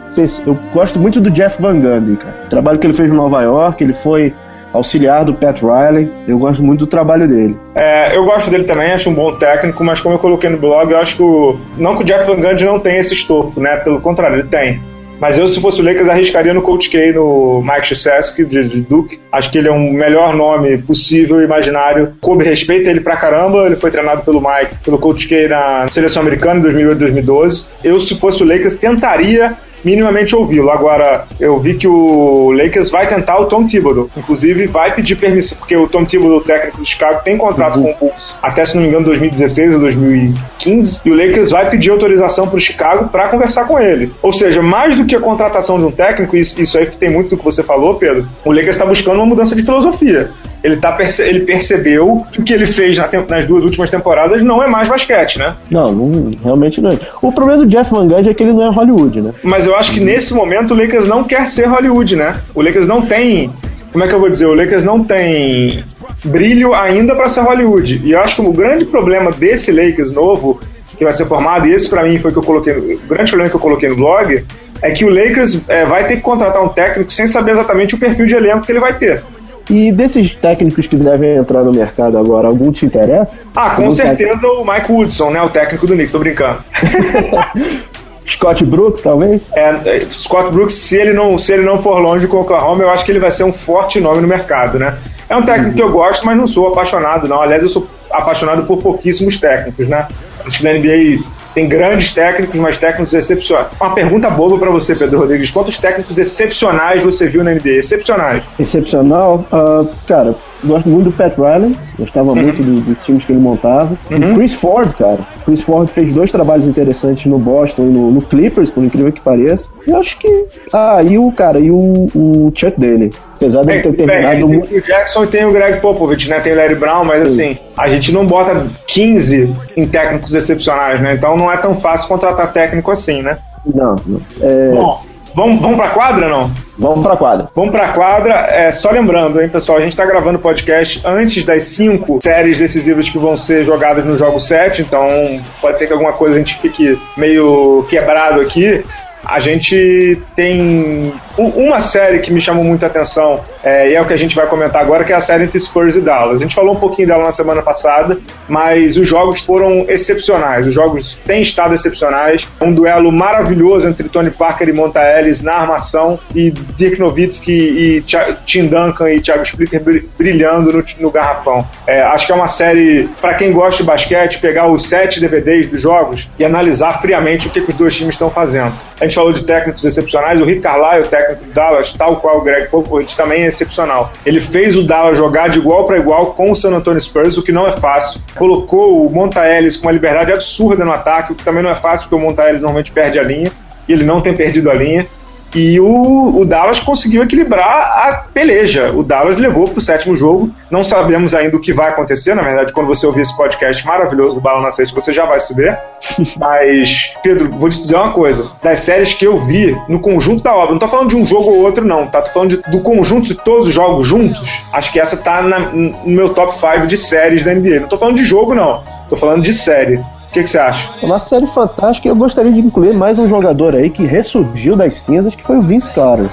eu 0.45 0.57
gosto 0.73 0.99
muito 0.99 1.19
do 1.19 1.29
Jeff 1.29 1.61
Van 1.61 1.79
Gundy, 1.79 2.15
cara. 2.15 2.35
O 2.45 2.49
trabalho 2.49 2.79
que 2.79 2.87
ele 2.87 2.93
fez 2.93 3.11
em 3.11 3.15
Nova 3.15 3.41
York, 3.41 3.83
ele 3.83 3.93
foi 3.93 4.33
auxiliar 4.71 5.25
do 5.25 5.33
Pat 5.33 5.61
Riley. 5.61 6.09
Eu 6.27 6.39
gosto 6.39 6.63
muito 6.63 6.79
do 6.81 6.87
trabalho 6.87 7.27
dele. 7.27 7.57
É, 7.75 8.15
eu 8.15 8.23
gosto 8.25 8.49
dele 8.49 8.63
também, 8.63 8.91
acho 8.91 9.09
um 9.09 9.13
bom 9.13 9.35
técnico, 9.37 9.83
mas 9.83 9.99
como 9.99 10.15
eu 10.15 10.19
coloquei 10.19 10.49
no 10.49 10.57
blog, 10.57 10.91
eu 10.91 10.99
acho 10.99 11.17
que 11.17 11.23
o, 11.23 11.57
não 11.77 11.95
que 11.97 12.03
o 12.03 12.05
Jeff 12.05 12.25
Van 12.25 12.39
Gundy 12.39 12.63
não 12.63 12.79
tenha 12.79 12.99
esse 12.99 13.13
estofo, 13.13 13.59
né? 13.59 13.77
Pelo 13.77 13.99
contrário, 13.99 14.37
ele 14.37 14.47
tem. 14.47 14.81
Mas 15.19 15.37
eu, 15.37 15.47
se 15.47 15.59
fosse 15.59 15.81
o 15.81 15.83
Lakers, 15.83 16.09
arriscaria 16.09 16.53
no 16.53 16.61
Coach 16.61 16.89
K, 16.89 17.13
no 17.13 17.61
Mike 17.61 17.81
Krzyzewski, 17.81 18.45
de, 18.45 18.63
de 18.67 18.81
Duke. 18.81 19.19
Acho 19.31 19.51
que 19.51 19.57
ele 19.57 19.67
é 19.67 19.71
um 19.71 19.91
melhor 19.91 20.35
nome 20.35 20.77
possível, 20.77 21.41
imaginário. 21.41 22.13
Kobe 22.21 22.43
respeita 22.43 22.89
ele 22.89 22.99
pra 22.99 23.17
caramba. 23.17 23.65
Ele 23.65 23.75
foi 23.75 23.89
treinado 23.89 24.21
pelo 24.23 24.39
Mike, 24.41 24.75
pelo 24.83 24.97
Coach 24.97 25.27
K 25.27 25.47
na 25.47 25.87
seleção 25.87 26.21
americana 26.21 26.59
em 26.59 26.63
2008 26.63 26.99
2012. 26.99 27.67
Eu, 27.83 27.99
se 27.99 28.15
fosse 28.15 28.43
o 28.43 28.45
Lakers, 28.45 28.75
tentaria 28.75 29.55
minimamente 29.83 30.35
ouvi-lo. 30.35 30.69
Agora, 30.69 31.25
eu 31.39 31.59
vi 31.59 31.75
que 31.75 31.87
o 31.87 32.51
Lakers 32.51 32.89
vai 32.89 33.07
tentar 33.07 33.39
o 33.39 33.45
Tom 33.45 33.65
Thibodeau. 33.65 34.09
Inclusive, 34.15 34.67
vai 34.67 34.93
pedir 34.93 35.15
permissão, 35.15 35.57
porque 35.57 35.75
o 35.75 35.87
Tom 35.87 36.05
Thibodeau, 36.05 36.41
técnico 36.41 36.77
do 36.77 36.85
Chicago, 36.85 37.21
tem 37.23 37.37
contrato 37.37 37.77
uhum. 37.77 37.93
com 37.93 38.05
o 38.05 38.09
Bulls 38.09 38.35
até, 38.41 38.65
se 38.65 38.75
não 38.75 38.83
me 38.83 38.89
engano, 38.89 39.05
2016 39.05 39.75
ou 39.75 39.79
2015. 39.81 41.01
E 41.05 41.11
o 41.11 41.15
Lakers 41.15 41.51
vai 41.51 41.69
pedir 41.69 41.91
autorização 41.91 42.47
para 42.47 42.57
o 42.57 42.59
Chicago 42.59 43.09
para 43.09 43.27
conversar 43.29 43.65
com 43.65 43.79
ele. 43.79 44.11
Ou 44.21 44.33
seja, 44.33 44.61
mais 44.61 44.95
do 44.95 45.05
que 45.05 45.15
a 45.15 45.19
contratação 45.19 45.77
de 45.77 45.85
um 45.85 45.91
técnico, 45.91 46.35
isso, 46.35 46.61
isso 46.61 46.77
aí 46.77 46.85
tem 46.85 47.09
muito 47.09 47.31
do 47.31 47.37
que 47.37 47.43
você 47.43 47.63
falou, 47.63 47.95
Pedro, 47.95 48.27
o 48.45 48.51
Lakers 48.51 48.75
está 48.75 48.85
buscando 48.85 49.17
uma 49.17 49.25
mudança 49.25 49.55
de 49.55 49.63
filosofia. 49.63 50.31
Ele, 50.63 50.77
tá 50.77 50.91
perce 50.91 51.21
ele 51.21 51.41
percebeu 51.41 52.25
que 52.31 52.41
o 52.41 52.43
que 52.43 52.53
ele 52.53 52.65
fez 52.65 52.97
na 52.97 53.07
nas 53.29 53.45
duas 53.45 53.63
últimas 53.63 53.89
temporadas 53.89 54.41
não 54.41 54.61
é 54.61 54.67
mais 54.67 54.87
basquete, 54.87 55.37
né? 55.37 55.55
Não, 55.69 55.91
não 55.91 56.37
realmente 56.43 56.81
não 56.81 56.91
é. 56.91 56.99
O 57.21 57.31
problema 57.31 57.63
do 57.63 57.69
Jeff 57.69 57.91
Van 57.91 58.07
Gundy 58.07 58.29
é 58.29 58.33
que 58.33 58.43
ele 58.43 58.53
não 58.53 58.63
é 58.63 58.69
Hollywood, 58.69 59.21
né? 59.21 59.33
Mas 59.43 59.65
eu 59.65 59.75
acho 59.75 59.93
que 59.93 59.99
nesse 59.99 60.33
momento 60.33 60.73
o 60.73 60.77
Lakers 60.77 61.07
não 61.07 61.23
quer 61.23 61.47
ser 61.47 61.67
Hollywood, 61.67 62.15
né? 62.15 62.35
O 62.55 62.61
Lakers 62.61 62.87
não 62.87 63.01
tem. 63.01 63.51
Como 63.91 64.03
é 64.03 64.07
que 64.07 64.15
eu 64.15 64.19
vou 64.19 64.29
dizer? 64.29 64.47
O 64.47 64.53
Lakers 64.53 64.83
não 64.83 65.03
tem 65.03 65.83
brilho 66.25 66.73
ainda 66.73 67.15
para 67.15 67.29
ser 67.29 67.41
Hollywood. 67.41 68.01
E 68.03 68.11
eu 68.11 68.19
acho 68.19 68.35
que 68.35 68.41
o 68.41 68.51
grande 68.51 68.85
problema 68.85 69.31
desse 69.31 69.71
Lakers 69.71 70.11
novo 70.11 70.59
que 70.97 71.03
vai 71.03 71.13
ser 71.13 71.25
formado, 71.25 71.67
e 71.67 71.73
esse 71.73 71.89
para 71.89 72.03
mim 72.03 72.17
foi 72.17 72.31
que 72.31 72.37
eu 72.37 72.43
coloquei, 72.43 72.73
o 72.73 73.07
grande 73.07 73.29
problema 73.29 73.49
que 73.49 73.55
eu 73.55 73.59
coloquei 73.59 73.89
no 73.89 73.95
blog, 73.95 74.43
é 74.81 74.91
que 74.91 75.05
o 75.05 75.09
Lakers 75.09 75.61
é, 75.67 75.85
vai 75.85 76.07
ter 76.07 76.15
que 76.15 76.21
contratar 76.21 76.63
um 76.63 76.69
técnico 76.69 77.11
sem 77.11 77.27
saber 77.27 77.51
exatamente 77.51 77.95
o 77.95 77.97
perfil 77.97 78.25
de 78.25 78.35
elenco 78.35 78.65
que 78.65 78.71
ele 78.71 78.79
vai 78.79 78.93
ter. 78.93 79.23
E 79.69 79.91
desses 79.91 80.33
técnicos 80.35 80.87
que 80.87 80.95
devem 80.95 81.35
entrar 81.35 81.63
no 81.63 81.71
mercado 81.71 82.17
agora, 82.17 82.47
algum 82.47 82.71
te 82.71 82.85
interessa? 82.85 83.37
Ah, 83.55 83.71
com 83.71 83.83
algum 83.83 83.91
certeza 83.91 84.33
técnico? 84.33 84.61
o 84.61 84.65
Mike 84.65 84.91
Woodson, 84.91 85.29
né? 85.31 85.41
O 85.41 85.49
técnico 85.49 85.85
do 85.85 85.93
Knicks, 85.93 86.11
tô 86.11 86.19
brincando. 86.19 86.59
Scott 88.27 88.63
Brooks, 88.65 89.01
talvez? 89.01 89.41
É, 89.55 89.69
é, 89.85 90.01
Scott 90.11 90.51
Brooks, 90.51 90.75
se 90.75 90.97
ele, 90.97 91.13
não, 91.13 91.39
se 91.39 91.53
ele 91.53 91.63
não 91.63 91.81
for 91.81 91.97
longe 91.99 92.27
com 92.27 92.37
o 92.37 92.41
Oklahoma, 92.41 92.83
eu 92.83 92.89
acho 92.89 93.05
que 93.05 93.11
ele 93.11 93.19
vai 93.19 93.31
ser 93.31 93.45
um 93.45 93.53
forte 93.53 93.99
nome 94.01 94.21
no 94.21 94.27
mercado, 94.27 94.77
né? 94.77 94.97
É 95.29 95.35
um 95.35 95.43
técnico 95.43 95.69
uhum. 95.69 95.75
que 95.75 95.81
eu 95.81 95.91
gosto, 95.91 96.25
mas 96.25 96.37
não 96.37 96.45
sou 96.45 96.67
apaixonado, 96.67 97.27
não. 97.27 97.41
Aliás, 97.41 97.63
eu 97.63 97.69
sou 97.69 97.87
apaixonado 98.11 98.65
por 98.65 98.77
pouquíssimos 98.77 99.39
técnicos, 99.39 99.87
né? 99.87 100.07
Acho 100.45 100.59
que 100.59 100.63
na 100.63 100.73
NBA 100.73 101.23
tem 101.57 101.67
grandes 101.67 102.13
técnicos, 102.13 102.59
mas 102.59 102.77
técnicos 102.77 103.15
excepcionais. 103.15 103.69
Uma 103.81 103.91
pergunta 103.95 104.29
boba 104.29 104.59
para 104.59 104.69
você, 104.69 104.95
Pedro 104.95 105.17
Rodrigues. 105.17 105.49
Quantos 105.49 105.79
técnicos 105.79 106.19
excepcionais 106.19 107.01
você 107.01 107.27
viu 107.27 107.43
na 107.43 107.49
NBA? 107.49 107.79
Excepcionais. 107.79 108.43
Excepcional? 108.59 109.43
Uh, 109.51 109.89
cara, 110.07 110.35
gosto 110.63 110.89
muito 110.89 111.05
do 111.05 111.11
Pat 111.11 111.35
Riley. 111.37 111.75
Gostava 111.97 112.29
uhum. 112.29 112.41
muito 112.41 112.63
dos 112.63 112.83
do 112.83 112.95
times 113.03 113.25
que 113.25 113.31
ele 113.31 113.39
montava. 113.39 113.97
Uhum. 114.11 114.35
Chris 114.35 114.53
Ford, 114.53 114.93
cara. 114.93 115.19
Chris 115.45 115.61
Ford 115.61 115.87
fez 115.89 116.13
dois 116.13 116.31
trabalhos 116.31 116.65
interessantes 116.65 117.25
no 117.25 117.37
Boston 117.37 117.83
e 117.83 117.85
no, 117.85 118.11
no 118.11 118.21
Clippers, 118.21 118.69
por 118.69 118.83
incrível 118.83 119.11
que 119.11 119.21
pareça. 119.21 119.69
Eu 119.85 119.97
acho 119.97 120.17
que. 120.19 120.45
Ah, 120.73 121.01
e 121.03 121.17
o 121.17 121.31
cara, 121.31 121.59
e 121.59 121.71
o, 121.71 122.07
o 122.13 122.51
Chuck 122.53 122.79
Daly. 122.79 123.11
Apesar 123.35 123.63
de 123.63 123.71
ele 123.71 123.81
ter 123.81 123.93
terminado 123.93 124.47
muito. 124.47 124.67
Tem 124.67 124.79
o 124.79 124.83
Jackson 124.83 125.23
e 125.23 125.27
tem 125.27 125.45
o 125.45 125.51
Greg 125.51 125.79
Popovich, 125.79 126.29
né? 126.29 126.39
Tem 126.39 126.53
o 126.53 126.55
Larry 126.55 126.75
Brown, 126.75 127.05
mas 127.05 127.31
Sim. 127.31 127.51
assim, 127.51 127.57
a 127.77 127.87
gente 127.87 128.11
não 128.11 128.25
bota 128.25 128.67
15 128.87 129.53
em 129.75 129.87
técnicos 129.87 130.33
excepcionais, 130.33 130.99
né? 131.01 131.13
Então 131.13 131.37
não 131.37 131.51
é 131.51 131.57
tão 131.57 131.75
fácil 131.75 132.07
contratar 132.07 132.51
técnico 132.51 132.89
assim, 132.89 133.21
né? 133.21 133.37
Não. 133.65 133.95
É... 134.41 134.71
Bom, 134.71 135.01
vamos, 135.37 135.61
vamos 135.61 135.77
pra 135.77 135.89
quadra 135.89 136.27
não? 136.27 136.51
Vamos 136.79 137.05
pra 137.05 137.15
quadra. 137.15 137.49
Vamos 137.55 137.71
pra 137.71 137.89
quadra. 137.89 138.33
É, 138.51 138.71
só 138.71 138.89
lembrando, 138.89 139.39
hein, 139.39 139.47
pessoal, 139.47 139.77
a 139.77 139.81
gente 139.81 139.95
tá 139.95 140.05
gravando 140.05 140.39
o 140.39 140.41
podcast 140.41 141.01
antes 141.05 141.43
das 141.43 141.63
cinco 141.63 142.19
séries 142.21 142.57
decisivas 142.57 143.07
que 143.07 143.19
vão 143.19 143.37
ser 143.37 143.63
jogadas 143.63 144.03
no 144.03 144.17
jogo 144.17 144.39
7, 144.39 144.81
então 144.81 145.41
pode 145.61 145.77
ser 145.77 145.85
que 145.85 145.93
alguma 145.93 146.13
coisa 146.13 146.35
a 146.35 146.39
gente 146.39 146.59
fique 146.59 146.99
meio 147.15 147.85
quebrado 147.87 148.41
aqui. 148.41 148.83
A 149.23 149.39
gente 149.39 150.21
tem 150.35 151.13
uma 151.37 151.79
série 151.79 152.19
que 152.19 152.31
me 152.31 152.41
chamou 152.41 152.63
muita 152.63 152.87
atenção, 152.87 153.43
é, 153.63 153.91
e 153.91 153.95
é 153.95 154.01
o 154.01 154.05
que 154.05 154.13
a 154.13 154.17
gente 154.17 154.35
vai 154.35 154.47
comentar 154.47 154.81
agora, 154.81 155.03
que 155.03 155.13
é 155.13 155.15
a 155.15 155.19
série 155.19 155.43
entre 155.43 155.59
Spurs 155.59 155.95
e 155.95 156.01
Dallas. 156.01 156.39
A 156.39 156.43
gente 156.43 156.55
falou 156.55 156.75
um 156.75 156.79
pouquinho 156.79 157.07
dela 157.07 157.23
na 157.23 157.31
semana 157.31 157.61
passada, 157.61 158.17
mas 158.47 158.97
os 158.97 159.07
jogos 159.07 159.41
foram 159.41 159.85
excepcionais. 159.87 160.65
Os 160.65 160.73
jogos 160.73 161.15
têm 161.15 161.41
estado 161.41 161.73
excepcionais. 161.73 162.47
Um 162.61 162.73
duelo 162.73 163.11
maravilhoso 163.11 163.87
entre 163.87 164.09
Tony 164.09 164.31
Parker 164.31 164.67
e 164.67 164.73
Monta 164.73 164.99
Ellis 164.99 165.41
na 165.41 165.53
armação, 165.53 166.19
e 166.33 166.51
Dirk 166.51 166.99
Nowitzki 166.99 167.51
e 167.51 168.03
Tim 168.45 168.67
Duncan 168.67 169.11
e 169.11 169.21
Thiago 169.21 169.43
Splitter 169.43 169.81
brilhando 170.17 170.73
no, 170.73 170.83
no 170.99 171.11
garrafão. 171.11 171.67
É, 171.85 172.01
acho 172.01 172.25
que 172.25 172.31
é 172.31 172.35
uma 172.35 172.47
série, 172.47 173.09
para 173.21 173.35
quem 173.35 173.51
gosta 173.51 173.83
de 173.83 173.87
basquete, 173.87 174.39
pegar 174.39 174.69
os 174.69 174.87
sete 174.87 175.19
DVDs 175.19 175.67
dos 175.67 175.81
jogos 175.81 176.29
e 176.39 176.45
analisar 176.45 177.01
friamente 177.01 177.47
o 177.47 177.51
que, 177.51 177.61
que 177.61 177.69
os 177.69 177.75
dois 177.75 177.95
times 177.95 178.15
estão 178.15 178.29
fazendo. 178.29 178.73
A 178.99 179.03
gente 179.03 179.15
falou 179.15 179.31
de 179.31 179.43
técnicos 179.43 179.83
excepcionais, 179.85 180.41
o 180.41 180.45
Rick 180.45 180.61
Carlisle, 180.61 181.01
o 181.01 181.07
do 181.35 181.53
Dallas, 181.53 181.93
tal 181.93 182.17
qual 182.17 182.37
o 182.37 182.41
Greg 182.41 182.69
Popovich, 182.69 183.15
também 183.15 183.43
é 183.43 183.47
excepcional. 183.47 184.11
Ele 184.25 184.39
fez 184.39 184.75
o 184.75 184.83
Dallas 184.83 185.17
jogar 185.17 185.49
de 185.49 185.59
igual 185.59 185.85
para 185.85 185.97
igual 185.97 186.27
com 186.27 186.51
o 186.51 186.55
San 186.55 186.71
Antonio 186.71 186.99
Spurs, 186.99 187.37
o 187.37 187.43
que 187.43 187.51
não 187.51 187.67
é 187.67 187.71
fácil. 187.71 188.21
Colocou 188.35 189.05
o 189.05 189.11
Monta 189.11 189.45
Ellis 189.47 189.77
com 189.77 189.87
uma 189.87 189.91
liberdade 189.91 190.31
absurda 190.31 190.83
no 190.83 190.91
ataque, 190.91 191.33
o 191.33 191.35
que 191.35 191.43
também 191.43 191.63
não 191.63 191.69
é 191.69 191.75
fácil, 191.75 192.07
porque 192.07 192.15
o 192.15 192.25
Monta 192.25 192.47
Ellis 192.47 192.61
normalmente 192.61 192.91
perde 192.91 193.19
a 193.19 193.23
linha, 193.23 193.51
e 193.87 193.93
ele 193.93 194.03
não 194.03 194.21
tem 194.21 194.33
perdido 194.33 194.69
a 194.69 194.73
linha. 194.73 195.07
E 195.55 195.79
o, 195.79 196.39
o, 196.39 196.45
Dallas 196.45 196.79
conseguiu 196.79 197.23
equilibrar 197.23 197.65
a 197.65 198.25
peleja. 198.33 198.91
O 198.93 199.01
Dallas 199.01 199.37
levou 199.37 199.65
para 199.65 199.79
o 199.79 199.81
sétimo 199.81 200.15
jogo. 200.15 200.51
Não 200.69 200.83
sabemos 200.83 201.33
ainda 201.33 201.55
o 201.55 201.59
que 201.59 201.71
vai 201.71 201.89
acontecer. 201.89 202.35
Na 202.35 202.41
verdade, 202.41 202.73
quando 202.73 202.87
você 202.87 203.05
ouvir 203.05 203.21
esse 203.21 203.35
podcast 203.35 203.85
maravilhoso 203.85 204.35
do 204.35 204.41
Bala 204.41 204.61
na 204.61 204.71
Sexta, 204.71 204.93
você 204.93 205.13
já 205.13 205.25
vai 205.25 205.39
saber. 205.39 205.77
Mas, 206.37 207.15
Pedro, 207.23 207.51
vou 207.57 207.69
te 207.69 207.79
dizer 207.79 207.95
uma 207.95 208.11
coisa. 208.11 208.51
Das 208.61 208.79
séries 208.79 209.13
que 209.13 209.25
eu 209.25 209.37
vi 209.37 209.75
no 209.87 209.99
conjunto 209.99 210.43
da 210.43 210.53
obra, 210.53 210.71
não 210.71 210.79
tô 210.79 210.87
falando 210.87 211.09
de 211.09 211.15
um 211.15 211.25
jogo 211.25 211.49
ou 211.49 211.59
outro, 211.59 211.85
não, 211.85 212.07
tá? 212.07 212.21
Tô 212.21 212.31
falando 212.31 212.49
de, 212.49 212.71
do 212.71 212.81
conjunto 212.81 213.27
de 213.27 213.35
todos 213.35 213.67
os 213.67 213.73
jogos 213.73 214.05
juntos. 214.05 214.49
Acho 214.73 214.91
que 214.91 214.99
essa 214.99 215.17
tá 215.17 215.41
na, 215.41 215.59
no 215.59 215.95
meu 216.05 216.33
top 216.33 216.53
5 216.59 216.87
de 216.87 216.97
séries 216.97 217.43
da 217.43 217.53
NBA. 217.53 217.81
Não 217.81 217.87
tô 217.87 217.97
falando 217.97 218.17
de 218.17 218.25
jogo, 218.25 218.53
não. 218.53 218.83
Tô 219.09 219.15
falando 219.15 219.41
de 219.41 219.53
série. 219.53 220.03
O 220.27 220.31
que, 220.31 220.43
que, 220.43 220.49
você 220.49 220.59
acha? 220.59 220.89
É 221.01 221.05
uma 221.05 221.19
série 221.19 221.47
fantástica 221.47 222.07
e 222.07 222.11
eu 222.11 222.15
gostaria 222.15 222.51
de 222.51 222.59
incluir 222.59 222.93
mais 222.93 223.17
um 223.17 223.27
jogador 223.27 223.75
aí 223.75 223.89
que 223.89 224.05
ressurgiu 224.05 224.75
das 224.75 224.95
cinzas, 224.95 225.33
que 225.33 225.43
foi 225.43 225.57
o 225.57 225.61
Vince 225.61 225.91
Carter. 225.91 226.27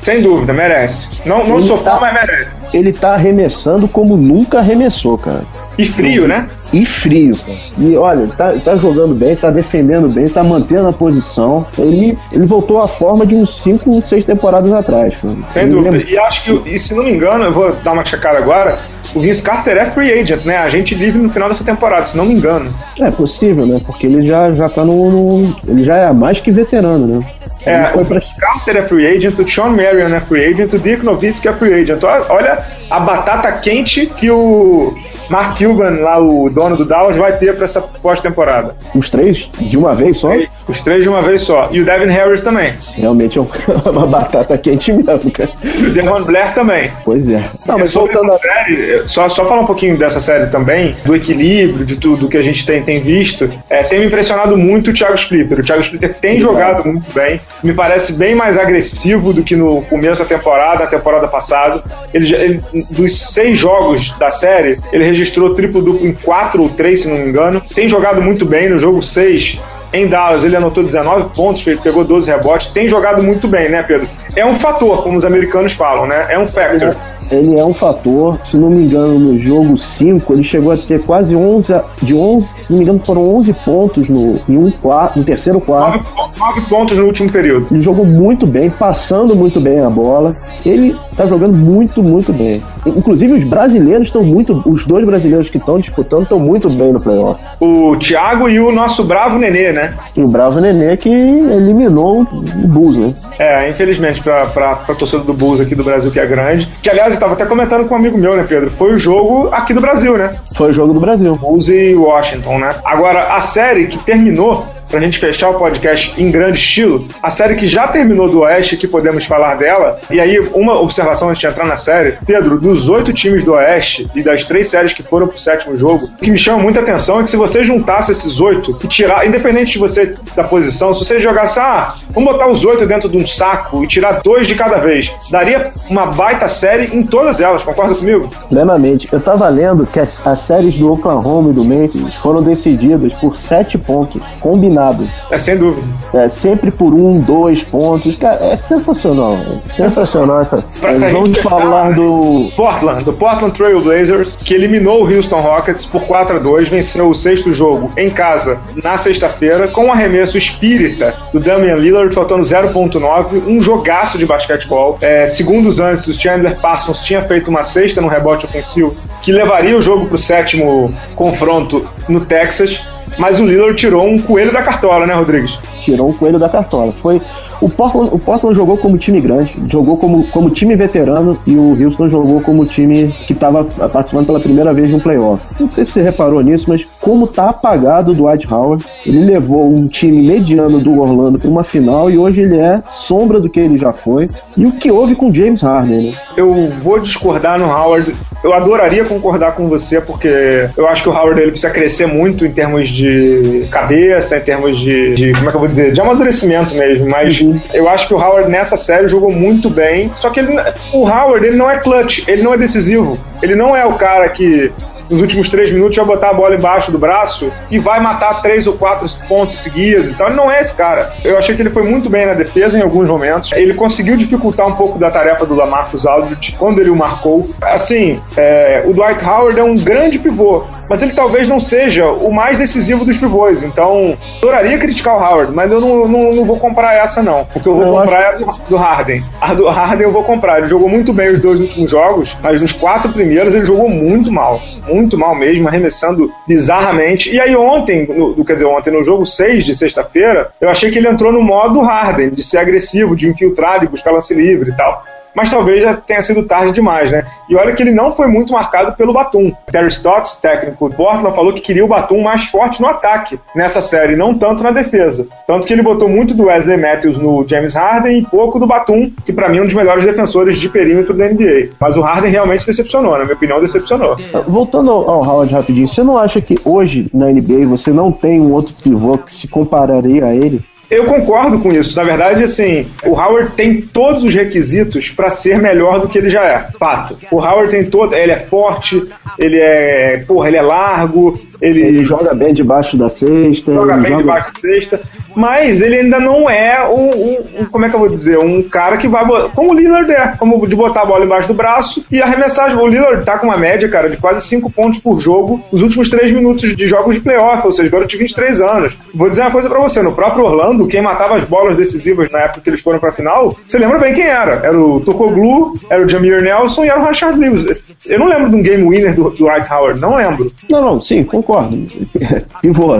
Sem 0.00 0.20
dúvida, 0.20 0.52
merece. 0.52 1.08
Não, 1.24 1.46
não 1.46 1.62
sou 1.62 1.78
fã, 1.78 1.92
tá, 1.92 1.98
mas 2.00 2.12
merece. 2.14 2.56
Ele 2.72 2.92
tá 2.92 3.14
arremessando 3.14 3.86
como 3.86 4.16
nunca 4.16 4.58
arremessou, 4.58 5.16
cara. 5.16 5.44
E 5.78 5.86
frio, 5.86 6.26
né? 6.26 6.48
E 6.72 6.86
frio, 6.86 7.36
cara. 7.36 7.58
E 7.78 7.96
olha, 7.96 8.26
tá, 8.28 8.54
tá 8.64 8.76
jogando 8.76 9.14
bem, 9.14 9.36
tá 9.36 9.50
defendendo 9.50 10.08
bem, 10.08 10.28
tá 10.28 10.42
mantendo 10.42 10.88
a 10.88 10.92
posição. 10.92 11.66
Ele, 11.78 12.16
ele 12.32 12.46
voltou 12.46 12.80
à 12.80 12.88
forma 12.88 13.26
de 13.26 13.34
uns 13.34 13.62
5, 13.62 14.00
6 14.00 14.24
temporadas 14.24 14.72
atrás. 14.72 15.16
Cara. 15.16 15.34
Sem 15.46 15.62
ele 15.64 15.72
dúvida. 15.72 15.90
Lembra... 15.90 16.10
E 16.10 16.18
acho 16.18 16.44
que, 16.44 16.74
e 16.74 16.78
se 16.78 16.94
não 16.94 17.04
me 17.04 17.12
engano, 17.12 17.44
eu 17.44 17.52
vou 17.52 17.72
dar 17.76 17.92
uma 17.92 18.04
checada 18.04 18.38
agora, 18.38 18.78
o 19.14 19.20
Vince 19.20 19.42
Carter 19.42 19.76
é 19.76 19.86
free 19.86 20.12
agent, 20.12 20.44
né? 20.44 20.56
A 20.56 20.68
gente 20.68 20.94
livre 20.94 21.20
no 21.20 21.28
final 21.28 21.48
dessa 21.48 21.64
temporada, 21.64 22.06
se 22.06 22.16
não 22.16 22.24
me 22.24 22.34
engano. 22.34 22.68
É 22.98 23.10
possível, 23.10 23.66
né? 23.66 23.80
Porque 23.84 24.06
ele 24.06 24.26
já, 24.26 24.52
já 24.54 24.68
tá 24.68 24.84
no, 24.84 25.10
no 25.10 25.56
Ele 25.66 25.84
já 25.84 25.96
é 25.96 26.12
mais 26.12 26.40
que 26.40 26.50
veterano, 26.50 27.06
né? 27.06 27.26
É, 27.64 27.90
o 27.94 28.04
pra... 28.04 28.20
Carter 28.40 28.76
é 28.76 28.82
free 28.82 29.06
agent, 29.06 29.38
o 29.38 29.48
Sean 29.48 29.70
Marion 29.70 30.08
é 30.14 30.20
free 30.20 30.44
agent, 30.46 30.72
o 30.72 30.78
Dirk 30.78 31.04
Nowitzki 31.04 31.48
é 31.48 31.52
free 31.52 31.74
agent. 31.74 32.02
Olha 32.02 32.64
a 32.90 33.00
batata 33.00 33.52
quente 33.52 34.06
que 34.06 34.30
o 34.30 34.94
Mark 35.28 35.58
Cuban, 35.58 36.00
lá 36.00 36.18
o 36.18 36.50
dono 36.62 36.76
do 36.76 36.84
Dallas, 36.84 37.16
vai 37.16 37.36
ter 37.36 37.54
para 37.54 37.64
essa 37.64 37.80
pós-temporada. 37.80 38.76
Os 38.94 39.10
três? 39.10 39.48
De 39.58 39.76
uma 39.76 39.94
vez 39.94 40.18
só? 40.18 40.30
Os 40.68 40.80
três 40.80 41.02
de 41.02 41.08
uma 41.08 41.22
vez 41.22 41.42
só. 41.42 41.68
E 41.72 41.80
o 41.80 41.84
Devin 41.84 42.10
Harris 42.10 42.42
também. 42.42 42.74
Realmente 42.94 43.38
é 43.38 43.42
uma 43.90 44.06
batata 44.06 44.56
quente 44.56 44.92
mesmo, 44.92 45.30
cara. 45.30 45.50
E 45.64 45.86
o 45.86 45.92
Devon 45.92 46.22
Blair 46.22 46.54
também. 46.54 46.90
Pois 47.04 47.28
é. 47.28 47.42
Não, 47.66 47.78
mas 47.78 47.92
voltando 47.92 48.32
a 48.32 48.38
série, 48.38 49.04
só, 49.04 49.28
só 49.28 49.44
falar 49.44 49.62
um 49.62 49.66
pouquinho 49.66 49.96
dessa 49.96 50.20
série 50.20 50.46
também, 50.46 50.94
do 51.04 51.14
equilíbrio, 51.14 51.84
de 51.84 51.96
tudo 51.96 52.28
que 52.28 52.36
a 52.36 52.42
gente 52.42 52.64
tem, 52.64 52.82
tem 52.82 53.00
visto. 53.00 53.50
É, 53.68 53.82
tem 53.82 54.00
me 54.00 54.06
impressionado 54.06 54.56
muito 54.56 54.90
o 54.90 54.92
Thiago 54.92 55.14
Splitter. 55.14 55.58
O 55.58 55.62
Thiago 55.62 55.82
Splitter 55.82 56.14
tem 56.14 56.38
jogado 56.38 56.86
muito 56.86 57.12
bem. 57.12 57.40
Me 57.62 57.72
parece 57.72 58.12
bem 58.14 58.34
mais 58.34 58.56
agressivo 58.56 59.32
do 59.32 59.42
que 59.42 59.56
no 59.56 59.82
começo 59.82 60.22
da 60.22 60.28
temporada, 60.28 60.84
na 60.84 60.90
temporada 60.90 61.26
passada. 61.26 61.82
Ele, 62.14 62.34
ele, 62.34 62.62
dos 62.90 63.18
seis 63.18 63.58
jogos 63.58 64.12
da 64.18 64.30
série, 64.30 64.78
ele 64.92 65.04
registrou 65.04 65.54
triplo-duplo 65.54 66.06
em 66.06 66.12
4 66.52 66.62
ou 66.62 66.68
3, 66.68 67.00
se 67.00 67.08
não 67.08 67.16
me 67.16 67.28
engano. 67.28 67.60
Tem 67.74 67.88
jogado 67.88 68.20
muito 68.20 68.44
bem 68.44 68.68
no 68.68 68.78
jogo 68.78 69.02
6. 69.02 69.58
Em 69.92 70.06
Dallas, 70.06 70.44
ele 70.44 70.56
anotou 70.56 70.82
19 70.82 71.34
pontos, 71.34 71.62
pegou 71.80 72.04
12 72.04 72.30
rebotes. 72.30 72.68
Tem 72.68 72.88
jogado 72.88 73.22
muito 73.22 73.48
bem, 73.48 73.70
né, 73.70 73.82
Pedro? 73.82 74.08
É 74.36 74.44
um 74.44 74.54
fator, 74.54 75.02
como 75.02 75.16
os 75.16 75.24
americanos 75.24 75.72
falam, 75.72 76.06
né? 76.06 76.26
É 76.30 76.38
um 76.38 76.46
factor 76.46 76.96
ele 77.30 77.58
é 77.58 77.64
um 77.64 77.74
fator. 77.74 78.38
Se 78.44 78.56
não 78.56 78.70
me 78.70 78.84
engano, 78.84 79.18
no 79.18 79.38
jogo 79.38 79.76
5, 79.76 80.32
ele 80.32 80.42
chegou 80.42 80.72
a 80.72 80.76
ter 80.76 81.02
quase 81.02 81.34
11, 81.34 81.80
de 82.02 82.14
11, 82.14 82.54
se 82.58 82.72
não 82.72 82.78
me 82.78 82.84
engano, 82.84 83.00
foram 83.00 83.34
11 83.36 83.52
pontos 83.64 84.08
no, 84.08 84.38
em 84.48 84.56
um 84.56 84.70
quarto, 84.70 85.18
no 85.18 85.24
terceiro 85.24 85.60
quarto. 85.60 86.04
9, 86.16 86.38
9 86.38 86.60
pontos 86.62 86.98
no 86.98 87.06
último 87.06 87.30
período. 87.30 87.66
Ele 87.70 87.80
jogou 87.80 88.04
muito 88.04 88.46
bem, 88.46 88.70
passando 88.70 89.34
muito 89.34 89.60
bem 89.60 89.80
a 89.80 89.90
bola. 89.90 90.34
Ele 90.64 90.96
tá 91.16 91.26
jogando 91.26 91.52
muito, 91.52 92.02
muito 92.02 92.32
bem. 92.32 92.62
Inclusive, 92.84 93.32
os 93.34 93.44
brasileiros 93.44 94.08
estão 94.08 94.22
muito. 94.22 94.62
Os 94.66 94.86
dois 94.86 95.04
brasileiros 95.04 95.48
que 95.48 95.58
estão 95.58 95.78
disputando 95.78 96.24
estão 96.24 96.38
muito 96.38 96.68
bem 96.70 96.92
no 96.92 97.00
playoff. 97.00 97.40
O 97.60 97.96
Thiago 97.96 98.48
e 98.48 98.58
o 98.58 98.72
nosso 98.72 99.04
bravo 99.04 99.38
Nenê, 99.38 99.72
né? 99.72 99.94
E 100.16 100.22
o 100.22 100.28
bravo 100.28 100.60
Nenê 100.60 100.96
que 100.96 101.08
eliminou 101.08 102.22
o 102.22 102.68
Bulls, 102.68 102.96
né? 102.96 103.14
É, 103.38 103.70
infelizmente, 103.70 104.20
pra, 104.22 104.46
pra, 104.46 104.74
pra 104.76 104.94
torcida 104.94 105.22
do 105.22 105.32
Bulls 105.32 105.60
aqui 105.60 105.74
do 105.74 105.84
Brasil, 105.84 106.10
que 106.10 106.18
é 106.18 106.26
grande. 106.26 106.68
Que, 106.82 106.90
aliás, 106.90 107.11
estava 107.14 107.34
até 107.34 107.44
comentando 107.44 107.86
com 107.86 107.94
um 107.94 107.98
amigo 107.98 108.18
meu, 108.18 108.36
né, 108.36 108.44
Pedro? 108.48 108.70
Foi 108.70 108.92
o 108.92 108.98
jogo 108.98 109.48
aqui 109.52 109.74
do 109.74 109.80
Brasil, 109.80 110.16
né? 110.16 110.36
Foi 110.56 110.70
o 110.70 110.72
jogo 110.72 110.92
do 110.92 111.00
Brasil. 111.00 111.36
Bulls 111.36 111.68
e 111.68 111.94
Washington, 111.94 112.58
né? 112.58 112.74
Agora, 112.84 113.34
a 113.34 113.40
série 113.40 113.86
que 113.86 113.98
terminou 113.98 114.66
pra 114.92 115.00
gente 115.00 115.18
fechar 115.18 115.48
o 115.48 115.54
podcast 115.54 116.12
em 116.18 116.30
grande 116.30 116.58
estilo, 116.58 117.08
a 117.22 117.30
série 117.30 117.54
que 117.54 117.66
já 117.66 117.88
terminou 117.88 118.28
do 118.28 118.40
Oeste, 118.40 118.76
que 118.76 118.86
podemos 118.86 119.24
falar 119.24 119.54
dela, 119.54 119.98
e 120.10 120.20
aí 120.20 120.38
uma 120.52 120.78
observação 120.78 121.30
antes 121.30 121.40
de 121.40 121.46
entrar 121.46 121.64
na 121.64 121.76
série, 121.76 122.18
Pedro, 122.26 122.60
dos 122.60 122.90
oito 122.90 123.10
times 123.10 123.42
do 123.42 123.54
Oeste 123.54 124.06
e 124.14 124.22
das 124.22 124.44
três 124.44 124.68
séries 124.68 124.92
que 124.92 125.02
foram 125.02 125.28
pro 125.28 125.38
sétimo 125.38 125.74
jogo, 125.74 126.04
o 126.04 126.16
que 126.16 126.30
me 126.30 126.36
chama 126.36 126.62
muita 126.62 126.80
atenção 126.80 127.20
é 127.20 127.22
que 127.22 127.30
se 127.30 127.38
você 127.38 127.64
juntasse 127.64 128.12
esses 128.12 128.38
oito 128.38 128.78
e 128.84 128.86
tirar, 128.86 129.26
independente 129.26 129.72
de 129.72 129.78
você 129.78 130.14
da 130.36 130.44
posição, 130.44 130.92
se 130.92 131.02
você 131.02 131.18
jogasse, 131.18 131.58
ah, 131.58 131.94
vamos 132.10 132.30
botar 132.30 132.48
os 132.48 132.62
oito 132.62 132.86
dentro 132.86 133.08
de 133.08 133.16
um 133.16 133.26
saco 133.26 133.82
e 133.82 133.86
tirar 133.86 134.20
dois 134.22 134.46
de 134.46 134.54
cada 134.54 134.76
vez, 134.76 135.10
daria 135.30 135.70
uma 135.88 136.04
baita 136.04 136.46
série 136.48 136.94
em 136.94 137.06
todas 137.06 137.40
elas, 137.40 137.64
concorda 137.64 137.94
comigo? 137.94 138.28
Plenamente. 138.50 139.10
Eu 139.10 139.20
tava 139.20 139.48
lendo 139.48 139.86
que 139.86 139.98
as, 139.98 140.24
as 140.26 140.40
séries 140.40 140.76
do 140.76 140.92
Oklahoma 140.92 141.48
e 141.48 141.54
do 141.54 141.64
Memphis 141.64 142.14
foram 142.16 142.42
decididas 142.42 143.10
por 143.14 143.38
sete 143.38 143.78
pontos 143.78 144.20
combinados 144.38 144.81
é 145.30 145.38
sem 145.38 145.56
dúvida. 145.56 145.86
É 146.14 146.28
sempre 146.28 146.70
por 146.70 146.92
um, 146.94 147.20
dois 147.20 147.62
pontos. 147.62 148.16
Cara, 148.16 148.44
é 148.44 148.56
sensacional. 148.56 149.36
É 149.62 149.66
sensacional 149.66 150.40
essa. 150.40 150.64
Vamos 151.12 151.38
falar 151.38 151.92
do 151.92 152.50
Portland, 152.56 153.04
do 153.04 153.12
Portland 153.12 153.56
Trail 153.56 153.80
Blazers, 153.80 154.36
que 154.36 154.54
eliminou 154.54 155.04
o 155.04 155.14
Houston 155.14 155.40
Rockets 155.40 155.86
por 155.86 156.02
4 156.02 156.36
a 156.36 156.38
2, 156.38 156.68
venceu 156.68 157.08
o 157.08 157.14
sexto 157.14 157.52
jogo 157.52 157.92
em 157.96 158.10
casa 158.10 158.60
na 158.82 158.96
sexta-feira 158.96 159.68
com 159.68 159.86
um 159.86 159.92
arremesso 159.92 160.36
espírita 160.36 161.14
do 161.32 161.40
Damian 161.40 161.76
Lillard, 161.76 162.14
faltando 162.14 162.42
0.9, 162.42 163.46
um 163.46 163.60
jogaço 163.60 164.18
de 164.18 164.26
basquetebol. 164.26 164.98
É, 165.00 165.26
segundos 165.26 165.80
antes, 165.80 166.06
o 166.06 166.12
Chandler 166.12 166.58
Parsons 166.60 167.02
tinha 167.02 167.22
feito 167.22 167.48
uma 167.48 167.62
sexta 167.62 168.00
no 168.00 168.08
rebote 168.08 168.44
ofensivo 168.44 168.94
que 169.22 169.32
levaria 169.32 169.76
o 169.76 169.82
jogo 169.82 170.06
para 170.06 170.14
o 170.14 170.18
sétimo 170.18 170.94
confronto 171.14 171.86
no 172.08 172.20
Texas 172.20 172.82
mas 173.18 173.38
o 173.38 173.44
Lillard 173.44 173.76
tirou 173.76 174.06
um 174.06 174.20
coelho 174.20 174.52
da 174.52 174.62
cartola, 174.62 175.06
né, 175.06 175.14
Rodrigues? 175.14 175.58
Tirou 175.80 176.10
um 176.10 176.12
coelho 176.12 176.38
da 176.38 176.48
cartola. 176.48 176.92
Foi 176.92 177.20
o 177.60 177.68
Portland, 177.68 178.10
o 178.12 178.18
Portland 178.18 178.56
jogou 178.56 178.76
como 178.76 178.98
time 178.98 179.20
grande, 179.20 179.54
jogou 179.68 179.96
como, 179.96 180.26
como 180.28 180.50
time 180.50 180.74
veterano 180.74 181.38
e 181.46 181.56
o 181.56 181.80
Houston 181.80 182.08
jogou 182.08 182.40
como 182.40 182.66
time 182.66 183.14
que 183.26 183.32
estava 183.32 183.64
participando 183.64 184.26
pela 184.26 184.40
primeira 184.40 184.74
vez 184.74 184.88
de 184.88 184.96
um 184.96 185.00
playoff. 185.00 185.62
Não 185.62 185.70
sei 185.70 185.84
se 185.84 185.92
você 185.92 186.02
reparou 186.02 186.40
nisso, 186.40 186.66
mas 186.68 186.84
como 187.02 187.26
tá 187.26 187.50
apagado 187.50 188.12
o 188.12 188.14
Dwight 188.14 188.46
Howard, 188.50 188.84
ele 189.04 189.24
levou 189.24 189.68
um 189.68 189.86
time 189.88 190.26
mediano 190.26 190.80
do 190.80 190.98
Orlando 191.00 191.38
para 191.38 191.50
uma 191.50 191.64
final 191.64 192.10
e 192.10 192.16
hoje 192.16 192.42
ele 192.42 192.58
é 192.58 192.82
sombra 192.88 193.40
do 193.40 193.50
que 193.50 193.60
ele 193.60 193.76
já 193.76 193.92
foi. 193.92 194.28
E 194.56 194.64
o 194.64 194.72
que 194.72 194.90
houve 194.90 195.14
com 195.14 195.34
James 195.34 195.60
Harden, 195.60 196.10
né? 196.10 196.18
Eu 196.36 196.70
vou 196.82 196.98
discordar 197.00 197.58
no 197.58 197.66
Howard. 197.66 198.14
Eu 198.42 198.52
adoraria 198.54 199.04
concordar 199.04 199.54
com 199.54 199.68
você, 199.68 200.00
porque 200.00 200.68
eu 200.76 200.88
acho 200.88 201.02
que 201.02 201.08
o 201.08 201.12
Howard 201.12 201.40
ele 201.40 201.50
precisa 201.50 201.72
crescer 201.72 202.06
muito 202.06 202.46
em 202.46 202.52
termos 202.52 202.88
de 202.88 203.68
cabeça, 203.70 204.38
em 204.38 204.40
termos 204.40 204.78
de, 204.78 205.14
de 205.14 205.32
como 205.32 205.48
é 205.48 205.50
que 205.50 205.56
eu 205.56 205.60
vou 205.60 205.68
dizer, 205.68 205.92
de 205.92 206.00
amadurecimento 206.00 206.74
mesmo, 206.74 207.08
mas 207.08 207.40
uhum. 207.40 207.60
Eu 207.72 207.88
acho 207.88 208.06
que 208.06 208.14
o 208.14 208.18
Howard 208.18 208.50
nessa 208.50 208.76
série 208.76 209.08
jogou 209.08 209.32
muito 209.32 209.68
bem. 209.68 210.10
Só 210.16 210.30
que 210.30 210.40
ele, 210.40 210.54
o 210.92 211.08
Howard 211.08 211.46
ele 211.46 211.56
não 211.56 211.70
é 211.70 211.78
clutch, 211.78 212.26
ele 212.28 212.42
não 212.42 212.54
é 212.54 212.58
decisivo. 212.58 213.18
Ele 213.42 213.54
não 213.54 213.76
é 213.76 213.84
o 213.84 213.94
cara 213.94 214.28
que 214.28 214.70
nos 215.12 215.20
últimos 215.20 215.48
três 215.48 215.70
minutos 215.70 215.96
vai 215.96 216.06
botar 216.06 216.30
a 216.30 216.34
bola 216.34 216.56
embaixo 216.56 216.90
do 216.90 216.98
braço 216.98 217.52
e 217.70 217.78
vai 217.78 218.00
matar 218.00 218.40
três 218.40 218.66
ou 218.66 218.74
quatro 218.74 219.06
pontos 219.28 219.58
seguidos. 219.58 220.12
Então 220.12 220.26
ele 220.26 220.36
não 220.36 220.50
é 220.50 220.60
esse 220.60 220.74
cara. 220.74 221.14
Eu 221.22 221.36
achei 221.36 221.54
que 221.54 221.62
ele 221.62 221.70
foi 221.70 221.82
muito 221.82 222.08
bem 222.08 222.26
na 222.26 222.34
defesa 222.34 222.78
em 222.78 222.82
alguns 222.82 223.08
momentos. 223.08 223.52
Ele 223.52 223.74
conseguiu 223.74 224.16
dificultar 224.16 224.66
um 224.66 224.72
pouco 224.72 224.98
da 224.98 225.10
tarefa 225.10 225.44
do 225.44 225.54
Lamarcus 225.54 226.06
Aldridge 226.06 226.56
quando 226.58 226.80
ele 226.80 226.90
o 226.90 226.96
marcou. 226.96 227.50
Assim, 227.60 228.20
é, 228.36 228.82
o 228.86 228.92
Dwight 228.92 229.24
Howard 229.24 229.60
é 229.60 229.64
um 229.64 229.76
grande 229.76 230.18
pivô, 230.18 230.64
mas 230.88 231.02
ele 231.02 231.12
talvez 231.12 231.48
não 231.48 231.58
seja 231.58 232.06
o 232.06 232.32
mais 232.32 232.58
decisivo 232.58 233.04
dos 233.04 233.16
pivôs. 233.16 233.62
Então, 233.62 234.16
adoraria 234.38 234.78
criticar 234.78 235.16
o 235.16 235.20
Howard, 235.20 235.54
mas 235.54 235.70
eu 235.70 235.80
não, 235.80 236.08
não, 236.08 236.32
não 236.32 236.44
vou 236.44 236.58
comprar 236.58 236.94
essa 236.94 237.22
não. 237.22 237.44
Porque 237.44 237.68
eu 237.68 237.74
vou 237.74 237.86
eu 237.86 237.92
comprar 237.92 238.34
acho... 238.34 238.42
é 238.42 238.46
do, 238.46 238.68
do 238.68 238.76
Harden. 238.76 239.22
A 239.40 239.54
do 239.54 239.68
Harden 239.68 240.06
eu 240.06 240.12
vou 240.12 240.24
comprar. 240.24 240.58
Ele 240.58 240.68
jogou 240.68 240.88
muito 240.88 241.12
bem 241.12 241.32
os 241.32 241.40
dois 241.40 241.60
últimos 241.60 241.90
jogos, 241.90 242.36
mas 242.42 242.60
nos 242.60 242.72
quatro 242.72 243.12
primeiros 243.12 243.54
ele 243.54 243.64
jogou 243.64 243.88
muito 243.88 244.30
mal. 244.30 244.60
Muito 244.86 245.16
mal 245.16 245.34
mesmo, 245.34 245.68
arremessando 245.68 246.32
bizarramente. 246.46 247.32
E 247.32 247.40
aí 247.40 247.54
ontem, 247.56 248.06
no, 248.06 248.44
quer 248.44 248.54
dizer, 248.54 248.66
ontem 248.66 248.90
no 248.90 249.02
jogo 249.02 249.24
6 249.24 249.64
de 249.64 249.74
sexta-feira, 249.74 250.50
eu 250.60 250.68
achei 250.68 250.90
que 250.90 250.98
ele 250.98 251.08
entrou 251.08 251.32
no 251.32 251.42
modo 251.42 251.80
Harden, 251.80 252.30
de 252.30 252.42
ser 252.42 252.58
agressivo, 252.58 253.16
de 253.16 253.28
infiltrar, 253.28 253.80
de 253.80 253.86
buscar 253.86 254.10
lance 254.10 254.34
livre 254.34 254.70
e 254.70 254.76
tal 254.76 255.04
mas 255.34 255.50
talvez 255.50 255.82
já 255.82 255.94
tenha 255.94 256.22
sido 256.22 256.44
tarde 256.44 256.72
demais, 256.72 257.10
né? 257.10 257.24
E 257.48 257.56
olha 257.56 257.74
que 257.74 257.82
ele 257.82 257.92
não 257.92 258.12
foi 258.12 258.26
muito 258.26 258.52
marcado 258.52 258.96
pelo 258.96 259.12
Batum. 259.12 259.52
Terry 259.70 259.88
Stotts, 259.88 260.36
técnico 260.36 260.88
do 260.88 260.94
Portland, 260.94 261.34
falou 261.34 261.52
que 261.52 261.60
queria 261.60 261.84
o 261.84 261.88
Batum 261.88 262.22
mais 262.22 262.44
forte 262.44 262.80
no 262.80 262.86
ataque 262.86 263.38
nessa 263.54 263.80
série, 263.80 264.16
não 264.16 264.34
tanto 264.34 264.62
na 264.62 264.70
defesa. 264.70 265.26
Tanto 265.46 265.66
que 265.66 265.72
ele 265.72 265.82
botou 265.82 266.08
muito 266.08 266.34
do 266.34 266.44
Wesley 266.44 266.76
Matthews 266.76 267.18
no 267.18 267.46
James 267.46 267.74
Harden 267.74 268.18
e 268.18 268.26
pouco 268.26 268.58
do 268.58 268.66
Batum, 268.66 269.10
que 269.24 269.32
para 269.32 269.48
mim 269.48 269.58
é 269.58 269.62
um 269.62 269.66
dos 269.66 269.74
melhores 269.74 270.04
defensores 270.04 270.58
de 270.58 270.68
perímetro 270.68 271.14
da 271.14 271.28
NBA. 271.28 271.70
Mas 271.80 271.96
o 271.96 272.00
Harden 272.00 272.30
realmente 272.30 272.66
decepcionou, 272.66 273.12
na 273.12 273.24
minha 273.24 273.34
opinião, 273.34 273.60
decepcionou. 273.60 274.16
Voltando 274.46 274.90
ao 274.90 275.22
Howard 275.22 275.52
rapidinho, 275.52 275.88
você 275.88 276.02
não 276.02 276.18
acha 276.18 276.40
que 276.40 276.58
hoje 276.64 277.08
na 277.12 277.26
NBA 277.26 277.66
você 277.66 277.92
não 277.92 278.12
tem 278.12 278.40
um 278.40 278.52
outro 278.52 278.74
pivô 278.82 279.18
que 279.18 279.34
se 279.34 279.48
compararia 279.48 280.24
a 280.24 280.34
ele? 280.34 280.64
Eu 280.92 281.06
concordo 281.06 281.58
com 281.58 281.72
isso. 281.72 281.96
Na 281.96 282.04
verdade, 282.04 282.42
assim, 282.42 282.86
o 283.02 283.12
Howard 283.18 283.52
tem 283.56 283.80
todos 283.80 284.24
os 284.24 284.34
requisitos 284.34 285.10
para 285.10 285.30
ser 285.30 285.58
melhor 285.58 286.00
do 286.00 286.08
que 286.08 286.18
ele 286.18 286.28
já 286.28 286.44
é. 286.44 286.66
Fato. 286.78 287.16
O 287.30 287.38
Howard 287.38 287.70
tem 287.70 287.84
todo. 287.86 288.14
Ele 288.14 288.32
é 288.32 288.38
forte, 288.38 289.02
ele 289.38 289.58
é. 289.58 290.22
Porra, 290.26 290.48
ele 290.48 290.58
é 290.58 290.62
largo, 290.62 291.40
ele, 291.62 291.80
ele 291.80 292.04
joga 292.04 292.34
bem 292.34 292.52
debaixo 292.52 292.98
da 292.98 293.08
cesta. 293.08 293.72
Joga 293.72 293.96
bem 293.96 294.10
joga... 294.10 294.22
debaixo 294.22 294.52
da 294.52 294.60
cesta. 294.60 295.00
Mas 295.34 295.80
ele 295.80 296.00
ainda 296.00 296.18
não 296.18 296.48
é 296.48 296.86
um, 296.88 297.10
um, 297.10 297.64
Como 297.70 297.84
é 297.84 297.88
que 297.88 297.94
eu 297.94 298.00
vou 298.00 298.08
dizer? 298.08 298.38
Um 298.38 298.62
cara 298.62 298.96
que 298.96 299.08
vai. 299.08 299.24
Como 299.54 299.70
o 299.70 299.74
Lillard 299.74 300.10
é. 300.10 300.36
Como 300.38 300.66
de 300.66 300.76
botar 300.76 301.02
a 301.02 301.06
bola 301.06 301.24
embaixo 301.24 301.48
do 301.48 301.54
braço 301.54 302.04
e 302.10 302.20
arremessar. 302.20 302.76
O 302.78 302.86
Lillard 302.86 303.24
tá 303.24 303.38
com 303.38 303.46
uma 303.46 303.56
média, 303.56 303.88
cara, 303.88 304.08
de 304.08 304.16
quase 304.16 304.46
5 304.46 304.70
pontos 304.70 304.98
por 304.98 305.20
jogo 305.20 305.60
nos 305.72 305.82
últimos 305.82 306.08
3 306.08 306.32
minutos 306.32 306.76
de 306.76 306.86
jogos 306.86 307.14
de 307.14 307.20
playoff. 307.20 307.64
Ou 307.66 307.72
seja, 307.72 307.88
agora 307.88 308.06
de 308.06 308.16
23 308.16 308.60
anos. 308.60 308.98
Vou 309.14 309.28
dizer 309.28 309.42
uma 309.42 309.50
coisa 309.50 309.68
para 309.68 309.80
você. 309.80 310.02
No 310.02 310.12
próprio 310.12 310.44
Orlando, 310.44 310.86
quem 310.86 311.02
matava 311.02 311.36
as 311.36 311.44
bolas 311.44 311.76
decisivas 311.76 312.30
na 312.30 312.40
época 312.40 312.60
que 312.60 312.70
eles 312.70 312.80
foram 312.80 312.98
pra 312.98 313.12
final, 313.12 313.56
você 313.66 313.78
lembra 313.78 313.98
bem 313.98 314.12
quem 314.14 314.24
era? 314.24 314.54
Era 314.56 314.78
o 314.78 315.00
Tocoglu, 315.00 315.74
era 315.90 316.04
o 316.04 316.08
Jamir 316.08 316.42
Nelson 316.42 316.84
e 316.84 316.88
era 316.88 317.00
o 317.00 317.04
Rashard 317.04 317.38
Lewis. 317.38 317.64
Eu 318.06 318.18
não 318.18 318.26
lembro 318.26 318.50
de 318.50 318.56
um 318.56 318.62
game 318.62 318.88
winner 318.88 319.14
do, 319.14 319.30
do 319.30 319.46
White 319.46 319.72
Howard. 319.72 320.00
Não 320.00 320.16
lembro. 320.16 320.50
Não, 320.70 320.82
não, 320.82 321.00
sim, 321.00 321.22
concordo. 321.22 321.76
Pivô, 322.60 322.92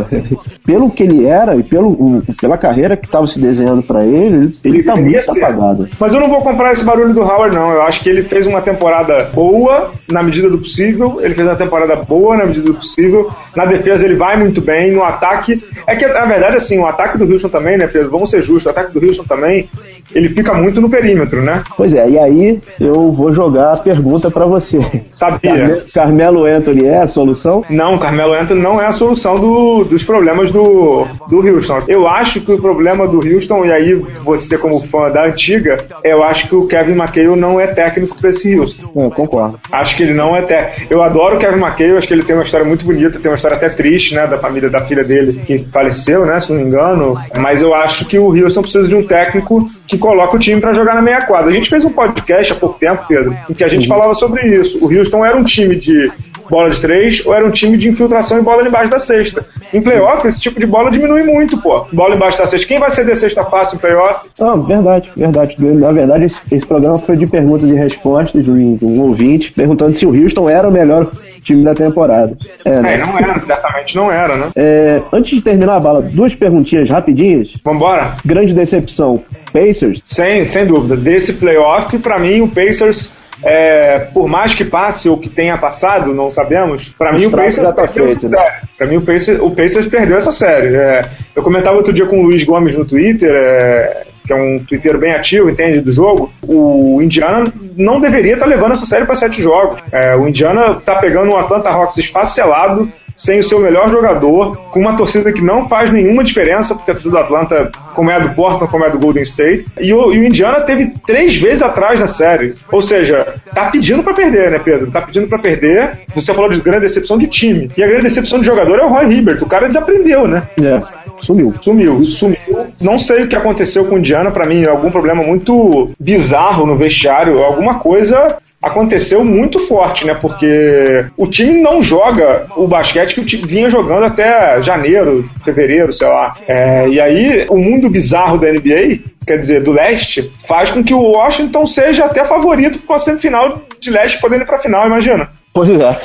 pelo 0.64 0.90
que 0.90 1.02
ele 1.02 1.26
era 1.26 1.56
e 1.56 1.62
pelo, 1.62 2.21
pela 2.40 2.58
carreira 2.58 2.96
que 2.96 3.06
estava 3.06 3.26
se 3.26 3.38
desenhando 3.40 3.82
para 3.82 4.04
ele, 4.04 4.52
ele, 4.64 4.78
ele 4.78 4.82
tá 4.82 4.96
muito 4.96 5.22
ser. 5.22 5.30
apagado. 5.30 5.88
Mas 5.98 6.14
eu 6.14 6.20
não 6.20 6.28
vou 6.28 6.40
comprar 6.40 6.72
esse 6.72 6.84
barulho 6.84 7.12
do 7.12 7.22
Howard, 7.22 7.54
não. 7.54 7.70
Eu 7.72 7.82
acho 7.82 8.02
que 8.02 8.08
ele 8.08 8.22
fez 8.22 8.46
uma 8.46 8.60
temporada 8.60 9.30
boa 9.32 9.90
na 10.10 10.22
medida 10.22 10.48
do 10.48 10.58
possível. 10.58 11.18
Ele 11.20 11.34
fez 11.34 11.46
uma 11.46 11.56
temporada 11.56 11.96
boa 11.96 12.36
na 12.36 12.46
medida 12.46 12.66
do 12.66 12.74
possível. 12.74 13.30
Na 13.56 13.64
defesa 13.64 14.04
ele 14.04 14.16
vai 14.16 14.38
muito 14.38 14.60
bem. 14.60 14.92
No 14.92 15.02
ataque. 15.02 15.62
É 15.86 15.96
que, 15.96 16.06
na 16.06 16.24
verdade, 16.24 16.56
assim, 16.56 16.78
o 16.78 16.86
ataque 16.86 17.18
do 17.18 17.30
Houston 17.30 17.48
também, 17.48 17.76
né, 17.76 17.86
Pedro? 17.86 18.10
Vamos 18.10 18.30
ser 18.30 18.42
justos. 18.42 18.66
O 18.66 18.70
ataque 18.70 18.92
do 18.98 19.04
Houston 19.04 19.24
também, 19.24 19.68
ele 20.14 20.28
fica 20.28 20.54
muito 20.54 20.80
no 20.80 20.88
perímetro, 20.88 21.42
né? 21.42 21.62
Pois 21.76 21.92
é, 21.94 22.08
e 22.08 22.18
aí 22.18 22.60
eu 22.80 23.12
vou 23.12 23.32
jogar 23.32 23.72
a 23.72 23.76
pergunta 23.76 24.30
para 24.30 24.46
você. 24.46 24.78
Sabia. 25.14 25.84
Carmelo 25.92 26.44
Anthony 26.44 26.86
é 26.86 27.02
a 27.02 27.06
solução? 27.06 27.64
Não, 27.68 27.98
Carmelo 27.98 28.34
Anthony 28.34 28.60
não 28.60 28.80
é 28.80 28.86
a 28.86 28.92
solução 28.92 29.38
do, 29.38 29.84
dos 29.84 30.02
problemas 30.04 30.50
do, 30.50 31.06
do 31.28 31.38
Houston. 31.38 31.82
Eu 31.88 32.06
acho 32.12 32.40
que 32.40 32.52
o 32.52 32.60
problema 32.60 33.06
do 33.06 33.18
Houston, 33.18 33.64
e 33.64 33.72
aí 33.72 33.94
você 34.24 34.58
como 34.58 34.80
fã 34.80 35.10
da 35.10 35.26
antiga, 35.26 35.78
eu 36.04 36.22
acho 36.22 36.48
que 36.48 36.54
o 36.54 36.66
Kevin 36.66 36.92
McHale 36.92 37.36
não 37.36 37.60
é 37.60 37.68
técnico 37.68 38.16
para 38.18 38.30
esse 38.30 38.58
Houston. 38.58 38.90
Eu 38.94 39.10
concordo. 39.10 39.58
Acho 39.70 39.96
que 39.96 40.02
ele 40.02 40.14
não 40.14 40.36
é 40.36 40.42
técnico. 40.42 40.92
Eu 40.92 41.02
adoro 41.02 41.36
o 41.36 41.38
Kevin 41.38 41.60
McHale, 41.60 41.96
acho 41.96 42.08
que 42.08 42.14
ele 42.14 42.24
tem 42.24 42.34
uma 42.34 42.44
história 42.44 42.66
muito 42.66 42.84
bonita, 42.84 43.18
tem 43.18 43.30
uma 43.30 43.36
história 43.36 43.56
até 43.56 43.68
triste, 43.68 44.14
né, 44.14 44.26
da 44.26 44.38
família 44.38 44.68
da 44.68 44.80
filha 44.80 45.04
dele 45.04 45.40
que 45.46 45.58
faleceu, 45.72 46.26
né, 46.26 46.38
se 46.40 46.52
não 46.52 46.60
me 46.60 46.66
engano. 46.66 47.18
Mas 47.36 47.62
eu 47.62 47.74
acho 47.74 48.04
que 48.06 48.18
o 48.18 48.28
Houston 48.28 48.62
precisa 48.62 48.88
de 48.88 48.94
um 48.94 49.04
técnico 49.06 49.66
que 49.86 49.98
coloca 49.98 50.36
o 50.36 50.38
time 50.38 50.60
para 50.60 50.72
jogar 50.72 50.94
na 50.94 51.02
meia 51.02 51.22
quadra. 51.22 51.48
A 51.48 51.52
gente 51.52 51.70
fez 51.70 51.84
um 51.84 51.90
podcast 51.90 52.52
há 52.52 52.56
pouco 52.56 52.78
tempo, 52.78 53.04
Pedro, 53.08 53.36
em 53.48 53.54
que 53.54 53.64
a 53.64 53.68
gente 53.68 53.88
uhum. 53.88 53.96
falava 53.96 54.14
sobre 54.14 54.46
isso. 54.46 54.78
O 54.84 54.92
Houston 54.92 55.24
era 55.24 55.36
um 55.36 55.44
time 55.44 55.76
de 55.76 56.10
bola 56.52 56.68
de 56.68 56.78
três, 56.82 57.24
ou 57.24 57.32
era 57.34 57.46
um 57.46 57.50
time 57.50 57.78
de 57.78 57.88
infiltração 57.88 58.38
e 58.38 58.42
bola 58.42 58.68
embaixo 58.68 58.90
da 58.90 58.98
cesta. 58.98 59.42
Em 59.72 59.80
playoff, 59.80 60.28
esse 60.28 60.38
tipo 60.38 60.60
de 60.60 60.66
bola 60.66 60.90
diminui 60.90 61.22
muito, 61.22 61.56
pô. 61.56 61.86
Bola 61.90 62.14
embaixo 62.14 62.36
da 62.36 62.44
cesta. 62.44 62.66
Quem 62.66 62.78
vai 62.78 62.90
ceder 62.90 63.16
cesta 63.16 63.42
fácil 63.42 63.76
em 63.76 63.78
playoff? 63.78 64.28
Ah, 64.38 64.56
verdade, 64.56 65.10
verdade. 65.16 65.56
Na 65.58 65.90
verdade, 65.90 66.26
esse, 66.26 66.38
esse 66.50 66.66
programa 66.66 66.98
foi 66.98 67.16
de 67.16 67.26
perguntas 67.26 67.70
e 67.70 67.74
respostas 67.74 68.44
de 68.44 68.50
um, 68.50 68.76
de 68.76 68.84
um, 68.84 69.00
ouvinte 69.00 69.50
perguntando 69.52 69.94
se 69.94 70.04
o 70.04 70.10
Houston 70.10 70.50
era 70.50 70.68
o 70.68 70.70
melhor 70.70 71.08
time 71.40 71.64
da 71.64 71.74
temporada. 71.74 72.36
É, 72.66 72.80
né? 72.80 72.94
é 72.94 72.98
não 72.98 73.18
era, 73.18 73.40
certamente 73.40 73.96
não 73.96 74.12
era, 74.12 74.36
né? 74.36 74.50
É, 74.54 75.00
antes 75.10 75.34
de 75.34 75.40
terminar 75.40 75.76
a 75.76 75.80
bala, 75.80 76.02
duas 76.02 76.34
perguntinhas 76.34 76.90
rapidinhas. 76.90 77.54
Vambora. 77.64 78.18
Grande 78.26 78.52
decepção. 78.52 79.22
Pacers? 79.50 80.02
Sem, 80.04 80.44
sem 80.44 80.66
dúvida. 80.66 80.96
Desse 80.96 81.32
playoff, 81.32 81.96
para 81.98 82.18
mim, 82.18 82.42
o 82.42 82.48
Pacers 82.48 83.10
é, 83.42 83.98
por 84.12 84.28
mais 84.28 84.54
que 84.54 84.64
passe 84.64 85.08
ou 85.08 85.18
que 85.18 85.28
tenha 85.28 85.58
passado, 85.58 86.14
não 86.14 86.30
sabemos, 86.30 86.88
para 86.96 87.12
mim 87.12 87.26
o 87.26 87.30
Pacers 87.30 87.66
já 87.66 87.72
tá 87.72 87.88
feito, 87.88 88.28
né? 88.28 88.38
Para 88.78 88.86
mim 88.86 88.96
o 88.96 89.02
Pacers, 89.02 89.40
o 89.40 89.50
Pacers 89.50 89.86
perdeu 89.86 90.16
essa 90.16 90.32
série. 90.32 90.76
É, 90.76 91.02
eu 91.34 91.42
comentava 91.42 91.76
outro 91.76 91.92
dia 91.92 92.06
com 92.06 92.20
o 92.20 92.22
Luiz 92.22 92.44
Gomes 92.44 92.76
no 92.76 92.84
Twitter, 92.84 93.32
é, 93.34 94.02
que 94.24 94.32
é 94.32 94.36
um 94.36 94.58
Twitter 94.60 94.96
bem 94.98 95.12
ativo, 95.12 95.50
entende 95.50 95.80
do 95.80 95.92
jogo. 95.92 96.30
O 96.46 97.00
Indiana 97.02 97.52
não 97.76 98.00
deveria 98.00 98.34
estar 98.34 98.44
tá 98.44 98.50
levando 98.50 98.72
essa 98.72 98.86
série 98.86 99.04
para 99.04 99.14
sete 99.14 99.42
jogos. 99.42 99.80
É, 99.90 100.14
o 100.14 100.28
Indiana 100.28 100.78
está 100.78 100.96
pegando 100.96 101.32
um 101.32 101.36
Atlanta 101.36 101.70
Hawks 101.70 101.98
esfacelado 101.98 102.88
sem 103.16 103.40
o 103.40 103.42
seu 103.42 103.60
melhor 103.60 103.88
jogador, 103.88 104.56
com 104.70 104.80
uma 104.80 104.96
torcida 104.96 105.32
que 105.32 105.42
não 105.42 105.68
faz 105.68 105.90
nenhuma 105.90 106.24
diferença, 106.24 106.74
porque 106.74 106.90
a 106.90 106.94
torcida 106.94 107.16
do 107.16 107.22
Atlanta, 107.22 107.70
como 107.94 108.10
é 108.10 108.16
a 108.16 108.18
do 108.20 108.34
Portland, 108.34 108.70
como 108.70 108.84
é 108.84 108.88
a 108.88 108.90
do 108.90 108.98
Golden 108.98 109.22
State, 109.22 109.66
e 109.80 109.92
o, 109.92 110.12
e 110.12 110.18
o 110.18 110.24
Indiana 110.24 110.60
teve 110.60 110.92
três 111.06 111.36
vezes 111.36 111.62
atrás 111.62 112.00
na 112.00 112.06
série. 112.06 112.54
Ou 112.70 112.82
seja, 112.82 113.34
tá 113.54 113.66
pedindo 113.70 114.02
para 114.02 114.14
perder, 114.14 114.50
né, 114.50 114.58
Pedro? 114.58 114.90
Tá 114.90 115.02
pedindo 115.02 115.28
para 115.28 115.38
perder. 115.38 116.00
Você 116.14 116.32
falou 116.32 116.50
de 116.50 116.60
grande 116.60 116.80
decepção 116.80 117.18
de 117.18 117.26
time. 117.26 117.70
E 117.76 117.82
a 117.82 117.86
grande 117.86 118.04
decepção 118.04 118.40
de 118.40 118.46
jogador 118.46 118.78
é 118.78 118.84
o 118.84 118.88
Roy 118.88 119.12
Hibbert. 119.12 119.42
O 119.42 119.46
cara 119.46 119.68
desaprendeu, 119.68 120.26
né? 120.26 120.42
É. 120.60 121.01
Sumiu. 121.22 121.54
Sumiu, 121.60 122.04
sumiu. 122.04 122.38
Não 122.80 122.98
sei 122.98 123.22
o 123.22 123.28
que 123.28 123.36
aconteceu 123.36 123.84
com 123.84 123.94
o 123.94 123.98
Indiana, 123.98 124.30
para 124.30 124.46
mim, 124.46 124.66
algum 124.66 124.90
problema 124.90 125.22
muito 125.22 125.90
bizarro 125.98 126.66
no 126.66 126.76
vestiário, 126.76 127.42
alguma 127.42 127.78
coisa 127.78 128.38
aconteceu 128.62 129.24
muito 129.24 129.58
forte, 129.58 130.06
né? 130.06 130.14
Porque 130.14 131.04
o 131.16 131.26
time 131.26 131.60
não 131.60 131.82
joga 131.82 132.46
o 132.56 132.68
basquete 132.68 133.14
que 133.14 133.20
o 133.20 133.24
time 133.24 133.42
vinha 133.44 133.68
jogando 133.68 134.04
até 134.04 134.62
janeiro, 134.62 135.28
fevereiro, 135.44 135.92
sei 135.92 136.06
lá. 136.06 136.32
É, 136.46 136.88
e 136.88 137.00
aí, 137.00 137.46
o 137.48 137.58
mundo 137.58 137.90
bizarro 137.90 138.38
da 138.38 138.52
NBA, 138.52 139.00
quer 139.26 139.38
dizer, 139.38 139.64
do 139.64 139.72
leste, 139.72 140.30
faz 140.46 140.70
com 140.70 140.84
que 140.84 140.94
o 140.94 141.00
Washington 141.00 141.66
seja 141.66 142.04
até 142.04 142.24
favorito 142.24 142.78
para 142.86 142.96
a 142.96 142.98
semifinal 143.00 143.62
de 143.80 143.90
leste 143.90 144.20
podendo 144.20 144.42
ir 144.42 144.46
para 144.46 144.56
a 144.56 144.60
final, 144.60 144.86
imagina. 144.86 145.28
Pois 145.54 145.68
é. 145.68 146.00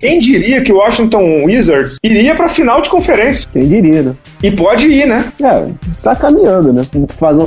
Quem 0.00 0.20
diria 0.20 0.62
que 0.62 0.72
o 0.72 0.76
Washington 0.76 1.44
Wizards 1.44 1.96
iria 2.02 2.34
pra 2.34 2.46
final 2.46 2.82
de 2.82 2.90
conferência? 2.90 3.48
Quem 3.50 3.66
diria, 3.66 4.02
né? 4.02 4.14
E 4.42 4.50
pode 4.50 4.86
ir, 4.86 5.06
né? 5.06 5.32
É, 5.42 5.68
tá 6.02 6.14
caminhando, 6.14 6.72
né? 6.72 6.82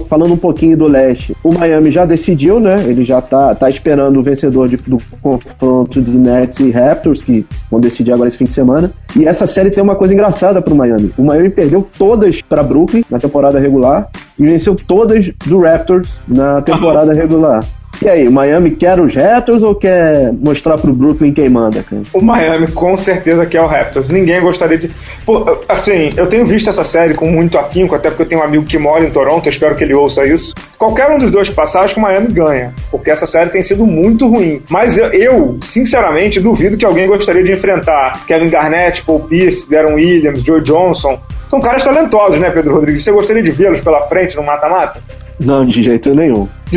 Falando 0.09 0.33
um 0.33 0.37
pouquinho 0.37 0.75
do 0.75 0.87
leste, 0.87 1.35
o 1.43 1.53
Miami 1.53 1.91
já 1.91 2.05
decidiu, 2.05 2.59
né? 2.59 2.83
Ele 2.87 3.05
já 3.05 3.21
tá, 3.21 3.53
tá 3.53 3.69
esperando 3.69 4.19
o 4.19 4.23
vencedor 4.23 4.67
de, 4.67 4.77
do 4.77 4.97
confronto 5.21 6.01
de 6.01 6.17
Nets 6.17 6.59
e 6.59 6.71
Raptors, 6.71 7.21
que 7.21 7.45
vão 7.69 7.79
decidir 7.79 8.11
agora 8.11 8.27
esse 8.27 8.37
fim 8.37 8.45
de 8.45 8.51
semana. 8.51 8.91
E 9.15 9.27
essa 9.27 9.45
série 9.45 9.69
tem 9.69 9.83
uma 9.83 9.95
coisa 9.95 10.13
engraçada 10.13 10.61
pro 10.61 10.75
Miami. 10.75 11.11
O 11.17 11.23
Miami 11.23 11.49
perdeu 11.49 11.87
todas 11.97 12.41
para 12.41 12.63
Brooklyn 12.63 13.03
na 13.09 13.19
temporada 13.19 13.59
regular 13.59 14.09
e 14.37 14.45
venceu 14.45 14.75
todas 14.75 15.31
do 15.45 15.59
Raptors 15.59 16.19
na 16.27 16.61
temporada 16.61 17.13
regular. 17.13 17.63
E 18.01 18.07
aí, 18.07 18.27
o 18.27 18.31
Miami 18.31 18.71
quer 18.71 18.97
os 18.99 19.13
Raptors 19.13 19.61
ou 19.61 19.75
quer 19.75 20.31
mostrar 20.31 20.77
pro 20.77 20.93
Brooklyn 20.93 21.33
quem 21.33 21.49
manda, 21.49 21.83
cara? 21.83 22.01
O 22.13 22.21
Miami 22.21 22.67
com 22.71 22.95
certeza 22.95 23.45
quer 23.45 23.61
o 23.61 23.67
Raptors. 23.67 24.09
Ninguém 24.09 24.41
gostaria 24.41 24.77
de. 24.77 24.89
Pô, 25.25 25.59
assim, 25.67 26.09
eu 26.15 26.27
tenho 26.27 26.45
visto 26.45 26.69
essa 26.69 26.83
série 26.83 27.13
com 27.13 27.29
muito 27.29 27.57
afinco, 27.57 27.93
até 27.93 28.09
porque 28.09 28.23
eu 28.23 28.27
tenho 28.27 28.41
um 28.41 28.43
amigo 28.45 28.63
que 28.63 28.77
mora 28.77 29.03
em 29.03 29.11
Toronto, 29.11 29.45
eu 29.45 29.49
espero 29.49 29.75
que 29.75 29.83
ele 29.83 29.93
ouça 29.93 30.25
isso. 30.25 30.53
Qualquer 30.77 31.09
um 31.11 31.17
dos 31.17 31.29
dois 31.29 31.49
passar, 31.49 31.81
acho 31.81 31.95
que 31.95 31.99
o 31.99 32.03
Miami 32.03 32.27
ganha, 32.27 32.73
porque 32.89 33.11
essa 33.11 33.25
série 33.25 33.49
tem 33.49 33.61
sido 33.61 33.85
muito 33.85 34.29
ruim. 34.29 34.61
Mas 34.69 34.97
eu, 34.97 35.07
eu 35.07 35.57
sinceramente, 35.61 36.39
duvido 36.39 36.77
que 36.77 36.85
alguém 36.85 37.05
gostaria 37.05 37.43
de 37.43 37.51
enfrentar 37.51 38.25
Kevin 38.25 38.49
Garnett, 38.49 39.03
Paul 39.03 39.21
Pierce, 39.21 39.69
Darren 39.69 39.95
Williams, 39.95 40.41
Joe 40.41 40.61
Johnson. 40.61 41.19
São 41.49 41.59
caras 41.59 41.83
talentosos, 41.83 42.39
né, 42.39 42.49
Pedro 42.49 42.75
Rodrigues? 42.75 43.03
Você 43.03 43.11
gostaria 43.11 43.43
de 43.43 43.51
vê-los 43.51 43.81
pela 43.81 44.07
frente 44.07 44.37
no 44.37 44.43
mata-mata? 44.43 45.01
Não, 45.39 45.65
de 45.65 45.81
jeito 45.81 46.13
nenhum. 46.13 46.47